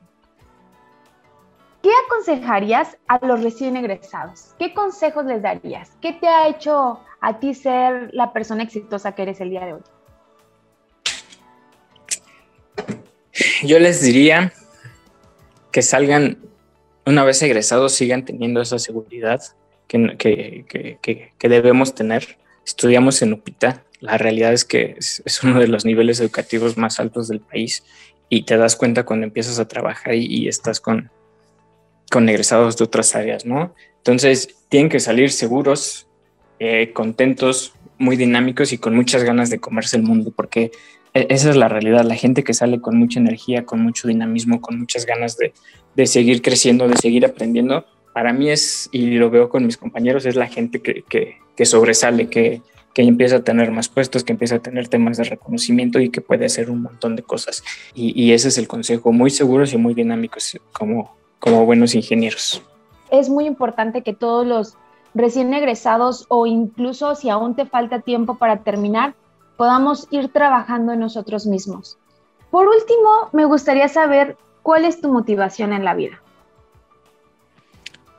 ¿qué 1.82 1.90
aconsejarías 2.06 2.96
a 3.08 3.24
los 3.24 3.42
recién 3.42 3.76
egresados? 3.76 4.54
¿Qué 4.58 4.74
consejos 4.74 5.24
les 5.24 5.42
darías? 5.42 5.92
¿Qué 6.00 6.12
te 6.12 6.26
ha 6.28 6.48
hecho 6.48 7.00
a 7.20 7.38
ti 7.38 7.54
ser 7.54 8.10
la 8.12 8.32
persona 8.32 8.62
exitosa 8.62 9.12
que 9.12 9.22
eres 9.22 9.40
el 9.40 9.50
día 9.50 9.66
de 9.66 9.74
hoy? 9.74 9.80
Yo 13.62 13.78
les 13.78 14.02
diría 14.02 14.52
que 15.70 15.82
salgan, 15.82 16.38
una 17.06 17.24
vez 17.24 17.40
egresados, 17.42 17.92
sigan 17.92 18.24
teniendo 18.24 18.60
esa 18.60 18.78
seguridad 18.78 19.40
que, 19.86 20.16
que, 20.18 20.98
que, 21.00 21.32
que 21.38 21.48
debemos 21.48 21.94
tener. 21.94 22.38
Estudiamos 22.64 23.22
en 23.22 23.32
UPITA, 23.32 23.84
la 24.00 24.16
realidad 24.16 24.52
es 24.52 24.64
que 24.64 24.96
es, 24.98 25.40
uno 25.42 25.60
de 25.60 25.68
los 25.68 25.84
niveles 25.84 26.20
educativos 26.20 26.76
más 26.78 26.98
altos 26.98 27.28
del 27.28 27.40
país 27.40 27.84
y 28.30 28.44
te 28.44 28.56
das 28.56 28.76
cuenta 28.76 29.04
cuando 29.04 29.26
empiezas 29.26 29.58
a 29.58 29.68
trabajar 29.68 30.14
y, 30.14 30.48
estás 30.48 30.80
con, 30.80 31.10
con 32.10 32.28
egresados 32.28 32.78
de 32.78 32.84
otras 32.84 33.14
áreas, 33.14 33.44
¿no? 33.44 33.74
Entonces, 33.98 34.56
tienen 34.68 34.88
que 34.88 35.00
salir 35.00 35.30
seguros, 35.32 36.06
eh, 36.60 36.92
contentos, 36.94 37.74
muy 37.98 38.16
dinámicos 38.16 38.72
y 38.72 38.78
con 38.78 38.94
muchas 38.94 39.24
ganas 39.24 39.50
de 39.50 39.58
comerse 39.58 39.96
el 39.96 40.04
mundo, 40.04 40.32
porque 40.34 40.70
e-, 41.12 41.26
esa 41.28 41.50
es 41.50 41.56
la 41.56 41.68
realidad, 41.68 42.04
la 42.04 42.14
gente 42.14 42.44
que 42.44 42.54
sale 42.54 42.80
con 42.80 42.96
mucha 42.96 43.18
energía, 43.18 43.66
con 43.66 43.82
mucho 43.82 44.06
dinamismo, 44.06 44.60
con 44.60 44.78
muchas 44.78 45.04
ganas 45.04 45.36
de, 45.36 45.52
de 45.96 46.06
seguir 46.06 46.40
creciendo, 46.40 46.86
de 46.88 46.96
seguir 46.96 47.26
aprendiendo, 47.26 47.84
para 48.14 48.32
mí 48.32 48.48
es, 48.48 48.88
y 48.92 49.16
lo 49.16 49.28
veo 49.28 49.48
con 49.48 49.66
mis 49.66 49.76
compañeros, 49.76 50.24
es 50.24 50.36
la 50.36 50.46
gente 50.46 50.80
que, 50.80 51.04
que 51.08 51.66
sobresale, 51.66 52.30
que, 52.30 52.62
que 53.00 53.08
empieza 53.08 53.36
a 53.36 53.40
tener 53.42 53.70
más 53.70 53.88
puestos, 53.88 54.24
que 54.24 54.32
empieza 54.32 54.56
a 54.56 54.58
tener 54.58 54.88
temas 54.88 55.16
de 55.16 55.24
reconocimiento 55.24 56.00
y 56.00 56.10
que 56.10 56.20
puede 56.20 56.44
hacer 56.44 56.70
un 56.70 56.82
montón 56.82 57.16
de 57.16 57.22
cosas. 57.22 57.64
Y, 57.94 58.20
y 58.20 58.32
ese 58.32 58.48
es 58.48 58.58
el 58.58 58.68
consejo, 58.68 59.10
muy 59.12 59.30
seguros 59.30 59.72
y 59.72 59.78
muy 59.78 59.94
dinámicos 59.94 60.58
como, 60.72 61.16
como 61.38 61.64
buenos 61.64 61.94
ingenieros. 61.94 62.62
Es 63.10 63.30
muy 63.30 63.46
importante 63.46 64.02
que 64.02 64.12
todos 64.12 64.46
los 64.46 64.76
recién 65.14 65.54
egresados 65.54 66.26
o 66.28 66.46
incluso 66.46 67.14
si 67.14 67.30
aún 67.30 67.56
te 67.56 67.64
falta 67.64 68.00
tiempo 68.00 68.36
para 68.36 68.58
terminar, 68.58 69.14
podamos 69.56 70.06
ir 70.10 70.28
trabajando 70.28 70.92
en 70.92 71.00
nosotros 71.00 71.46
mismos. 71.46 71.96
Por 72.50 72.68
último, 72.68 73.30
me 73.32 73.46
gustaría 73.46 73.88
saber 73.88 74.36
cuál 74.62 74.84
es 74.84 75.00
tu 75.00 75.10
motivación 75.10 75.72
en 75.72 75.84
la 75.84 75.94
vida. 75.94 76.20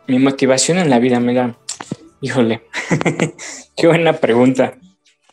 Mi 0.08 0.18
motivación 0.18 0.80
en 0.80 0.90
la 0.90 0.98
vida, 0.98 1.20
mira, 1.20 1.56
híjole, 2.22 2.62
qué 3.78 3.88
buena 3.88 4.14
pregunta. 4.14 4.78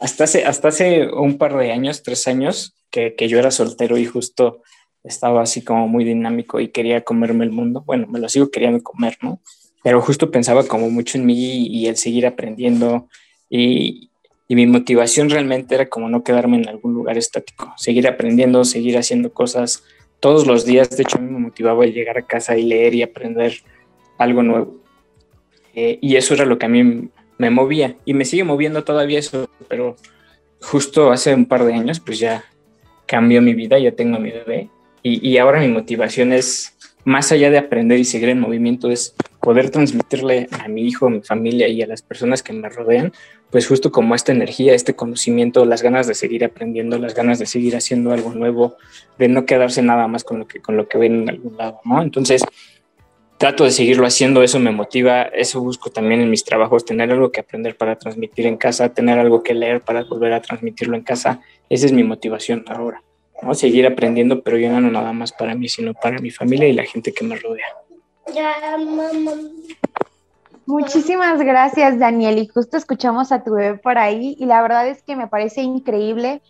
Hasta 0.01 0.25
hace, 0.25 0.45
hasta 0.45 0.69
hace 0.69 1.09
un 1.09 1.39
par 1.39 1.57
de 1.57 1.73
años, 1.73 2.03
tres 2.03 2.27
años, 2.29 2.75
que, 2.91 3.15
que 3.15 3.29
yo 3.29 3.39
era 3.39 3.51
soltero 3.51 3.99
y 3.99 4.07
justo 4.07 4.63
estaba 5.05 5.43
así 5.43 5.63
como 5.63 5.89
muy 5.89 6.05
dinámico 6.05 6.61
y 6.61 6.69
quería 6.69 7.03
comerme 7.03 7.45
el 7.45 7.53
mundo. 7.53 7.83
Bueno, 7.87 8.07
me 8.07 8.19
lo 8.19 8.29
sigo 8.29 8.51
queriendo 8.51 8.83
comer, 8.83 9.17
¿no? 9.23 9.41
pero 9.83 10.01
justo 10.01 10.31
pensaba 10.31 10.65
como 10.65 10.91
mucho 10.91 11.19
en 11.19 11.27
mí 11.27 11.67
y 11.67 11.87
el 11.87 11.97
seguir 11.97 12.27
aprendiendo 12.27 13.09
y, 13.49 14.11
y 14.47 14.55
mi 14.55 14.67
motivación 14.67 15.31
realmente 15.31 15.75
era 15.75 15.89
como 15.89 16.09
no 16.09 16.23
quedarme 16.23 16.59
en 16.59 16.69
algún 16.69 16.95
lugar 16.95 17.17
estático, 17.17 17.73
seguir 17.77 18.09
aprendiendo, 18.09 18.65
seguir 18.65 18.99
haciendo 18.99 19.33
cosas 19.33 19.85
todos 20.21 20.47
los 20.47 20.65
días. 20.65 20.91
De 20.91 21.03
hecho, 21.03 21.19
a 21.19 21.21
mí 21.21 21.31
me 21.31 21.39
motivaba 21.39 21.87
llegar 21.87 22.19
a 22.19 22.27
casa 22.27 22.57
y 22.57 22.65
leer 22.65 22.95
y 22.95 23.03
aprender 23.03 23.55
algo 24.19 24.43
nuevo. 24.43 24.78
Eh, 25.81 25.97
y 26.03 26.17
eso 26.17 26.35
era 26.35 26.45
lo 26.45 26.59
que 26.59 26.67
a 26.67 26.69
mí 26.69 27.09
me 27.39 27.51
movía 27.51 27.95
y 28.05 28.13
me 28.13 28.25
sigue 28.25 28.43
moviendo 28.43 28.83
todavía 28.83 29.21
eso, 29.21 29.49
pero 29.69 29.95
justo 30.61 31.13
hace 31.13 31.33
un 31.33 31.47
par 31.47 31.65
de 31.65 31.73
años 31.73 32.01
pues 32.01 32.19
ya 32.19 32.45
cambió 33.07 33.41
mi 33.41 33.55
vida, 33.55 33.79
ya 33.79 33.93
tengo 33.93 34.17
a 34.17 34.19
mi 34.19 34.33
bebé 34.33 34.71
y, 35.05 35.25
y 35.25 35.39
ahora 35.39 35.61
mi 35.61 35.69
motivación 35.69 36.33
es, 36.33 36.77
más 37.05 37.31
allá 37.31 37.49
de 37.53 37.59
aprender 37.59 38.01
y 38.01 38.05
seguir 38.05 38.31
en 38.31 38.41
movimiento, 38.41 38.91
es 38.91 39.15
poder 39.41 39.71
transmitirle 39.71 40.49
a 40.51 40.67
mi 40.67 40.83
hijo, 40.83 41.07
a 41.07 41.11
mi 41.11 41.21
familia 41.21 41.69
y 41.69 41.81
a 41.81 41.87
las 41.87 42.03
personas 42.03 42.43
que 42.43 42.53
me 42.53 42.69
rodean, 42.69 43.13
pues 43.53 43.69
justo 43.69 43.93
como 43.93 44.17
esta 44.17 44.33
energía, 44.33 44.75
este 44.75 44.97
conocimiento, 44.97 45.65
las 45.65 45.81
ganas 45.85 46.09
de 46.09 46.17
seguir 46.17 46.45
aprendiendo, 46.45 46.99
las 46.99 47.15
ganas 47.15 47.39
de 47.39 47.47
seguir 47.47 47.77
haciendo 47.77 48.13
algo 48.13 48.35
nuevo, 48.35 48.77
de 49.17 49.29
no 49.29 49.47
quedarse 49.47 49.81
nada 49.81 50.09
más 50.09 50.25
con 50.25 50.41
lo 50.41 50.49
que, 50.49 50.61
con 50.61 50.77
lo 50.77 50.89
que 50.89 50.99
ven 50.99 51.23
en 51.23 51.31
algún 51.31 51.57
lado, 51.57 51.81
¿no? 51.85 52.03
Entonces, 52.03 52.43
trato 53.39 53.65
de 53.65 53.71
seguirlo 53.71 54.07
haciendo, 54.07 54.43
eso 54.43 54.59
me 54.59 54.73
motiva, 54.73 55.23
eso 55.23 55.61
busco 55.61 55.91
también 55.91 56.21
en 56.21 56.29
mis 56.29 56.45
trabajos, 56.45 56.85
tener 56.85 57.11
algo 57.11 57.31
que 57.31 57.41
aprender 57.41 57.77
para 57.77 57.97
transmitir 57.97 58.47
en 58.47 58.57
casa, 58.57 58.93
tener 58.93 59.19
algo 59.19 59.43
que 59.45 59.55
leer 59.55 59.81
para 59.81 60.03
volver 60.05 60.33
a 60.33 60.43
transmitirlo 60.43 60.97
en 60.97 61.03
casa, 61.03 61.41
esa 61.71 61.87
es 61.87 61.93
mi 61.93 62.03
motivación 62.03 62.65
ahora, 62.67 63.03
¿no? 63.41 63.55
Seguir 63.55 63.87
aprendiendo, 63.87 64.43
pero 64.43 64.59
yo 64.59 64.69
no 64.69 64.81
nada 64.91 65.13
más 65.13 65.33
para 65.33 65.55
mí, 65.55 65.69
sino 65.69 65.95
para 65.95 66.19
mi 66.19 66.33
familia 66.33 66.67
y 66.69 66.73
la 66.73 66.85
gente 66.85 67.13
que 67.13 67.25
me 67.25 67.37
rodea. 67.37 67.67
Ya, 68.35 68.77
mamá. 68.77 69.33
Muchísimas 70.67 71.41
gracias, 71.41 71.99
Daniel. 71.99 72.37
Y 72.39 72.47
justo 72.47 72.77
escuchamos 72.77 73.33
a 73.33 73.43
tu 73.43 73.55
bebé 73.55 73.79
por 73.79 73.97
ahí 73.97 74.37
y 74.39 74.45
la 74.45 74.61
verdad 74.61 74.87
es 74.87 75.03
que 75.03 75.17
me 75.17 75.27
parece 75.27 75.63
increíble 75.63 76.43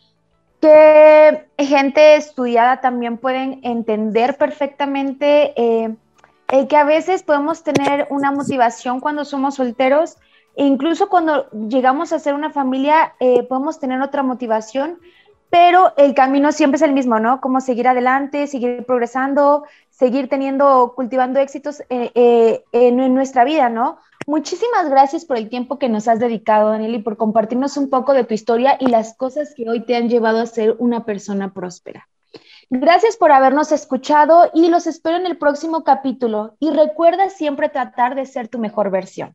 que 0.61 1.44
gente 1.57 2.16
estudiada 2.16 2.81
también 2.81 3.16
pueden 3.18 3.61
entender 3.62 4.37
perfectamente 4.37 5.53
eh, 5.57 5.94
el 6.51 6.67
que 6.67 6.77
a 6.77 6.85
veces 6.85 7.23
podemos 7.23 7.63
tener 7.63 8.07
una 8.11 8.33
motivación 8.33 9.01
cuando 9.01 9.25
somos 9.25 9.57
solteros 9.57 10.17
e 10.57 10.65
incluso 10.65 11.09
cuando 11.09 11.49
llegamos 11.51 12.13
a 12.13 12.19
ser 12.19 12.35
una 12.35 12.51
familia 12.51 13.15
eh, 13.21 13.43
podemos 13.45 13.79
tener 13.79 14.01
otra 14.01 14.23
motivación, 14.23 14.99
pero 15.51 15.93
el 15.97 16.15
camino 16.15 16.53
siempre 16.53 16.77
es 16.77 16.83
el 16.83 16.93
mismo, 16.93 17.21
¿no? 17.21 17.41
Como 17.41 17.61
seguir 17.61 17.89
adelante, 17.89 18.47
seguir 18.47 18.85
progresando, 18.85 19.65
seguir 19.91 20.29
teniendo, 20.29 20.93
cultivando 20.95 21.39
éxitos 21.39 21.83
eh, 21.91 22.65
en 22.73 23.15
nuestra 23.15 23.45
vida, 23.45 23.69
¿no? 23.69 23.99
Muchísimas 24.29 24.91
gracias 24.91 25.25
por 25.25 25.39
el 25.39 25.49
tiempo 25.49 25.79
que 25.79 25.89
nos 25.89 26.07
has 26.07 26.19
dedicado, 26.19 26.69
Daniel, 26.69 26.97
y 26.97 26.99
por 26.99 27.17
compartirnos 27.17 27.79
un 27.79 27.89
poco 27.89 28.13
de 28.13 28.25
tu 28.25 28.35
historia 28.35 28.77
y 28.79 28.89
las 28.89 29.17
cosas 29.17 29.55
que 29.55 29.71
hoy 29.71 29.87
te 29.87 29.97
han 29.97 30.11
llevado 30.11 30.41
a 30.41 30.47
ser 30.47 30.77
una 30.79 31.07
persona 31.07 31.55
próspera. 31.55 32.09
Gracias 32.70 33.16
por 33.16 33.33
habernos 33.33 33.72
escuchado 33.72 34.50
y 34.52 34.68
los 34.68 34.87
espero 34.87 35.16
en 35.16 35.24
el 35.24 35.38
próximo 35.38 35.85
capítulo. 35.85 36.54
Y 36.61 36.70
recuerda 36.70 37.31
siempre 37.31 37.70
tratar 37.70 38.14
de 38.14 38.26
ser 38.26 38.48
tu 38.48 38.59
mejor 38.59 38.90
versión. 38.90 39.35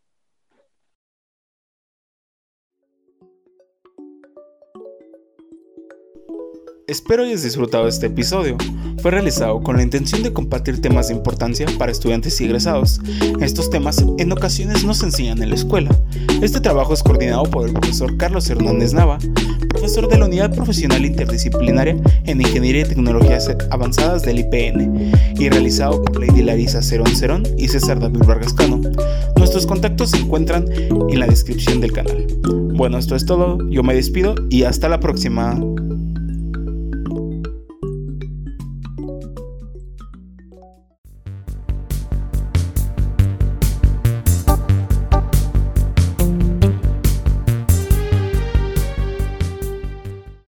Espero 6.85 7.23
hayas 7.23 7.41
disfrutado 7.41 7.87
este 7.87 8.07
episodio. 8.07 8.55
Fue 9.01 9.09
realizado 9.09 9.63
con 9.63 9.77
la 9.77 9.83
intención 9.83 10.21
de 10.21 10.31
compartir 10.31 10.79
temas 10.79 11.07
de 11.07 11.15
importancia 11.15 11.65
para 11.79 11.91
estudiantes 11.91 12.39
y 12.39 12.45
egresados. 12.45 12.99
Estos 13.41 13.69
temas 13.69 14.05
en 14.17 14.31
ocasiones 14.31 14.83
no 14.83 14.93
se 14.93 15.05
enseñan 15.05 15.41
en 15.41 15.49
la 15.49 15.55
escuela. 15.55 15.89
Este 16.41 16.59
trabajo 16.59 16.93
es 16.93 17.01
coordinado 17.01 17.43
por 17.45 17.65
el 17.65 17.73
profesor 17.73 18.15
Carlos 18.17 18.49
Hernández 18.49 18.93
Nava, 18.93 19.17
profesor 19.83 20.07
de 20.07 20.17
la 20.17 20.27
Unidad 20.27 20.55
Profesional 20.55 21.03
Interdisciplinaria 21.03 21.97
en 22.23 22.39
Ingeniería 22.39 22.83
y 22.83 22.85
Tecnologías 22.85 23.51
Avanzadas 23.69 24.21
del 24.21 24.39
IPN, 24.39 25.11
y 25.37 25.49
realizado 25.49 26.01
por 26.01 26.25
Lady 26.25 26.41
Larisa 26.41 26.81
Cerón 26.81 27.13
Cerón 27.13 27.43
y 27.57 27.67
César 27.67 27.99
David 27.99 28.21
Vargascano. 28.25 28.79
Nuestros 29.35 29.67
contactos 29.67 30.11
se 30.11 30.19
encuentran 30.19 30.67
en 30.71 31.19
la 31.19 31.27
descripción 31.27 31.81
del 31.81 31.91
canal. 31.91 32.25
Bueno, 32.75 32.97
esto 32.97 33.17
es 33.17 33.25
todo, 33.25 33.57
yo 33.69 33.83
me 33.83 33.93
despido 33.93 34.35
y 34.49 34.63
hasta 34.63 34.87
la 34.87 35.01
próxima. 35.01 35.59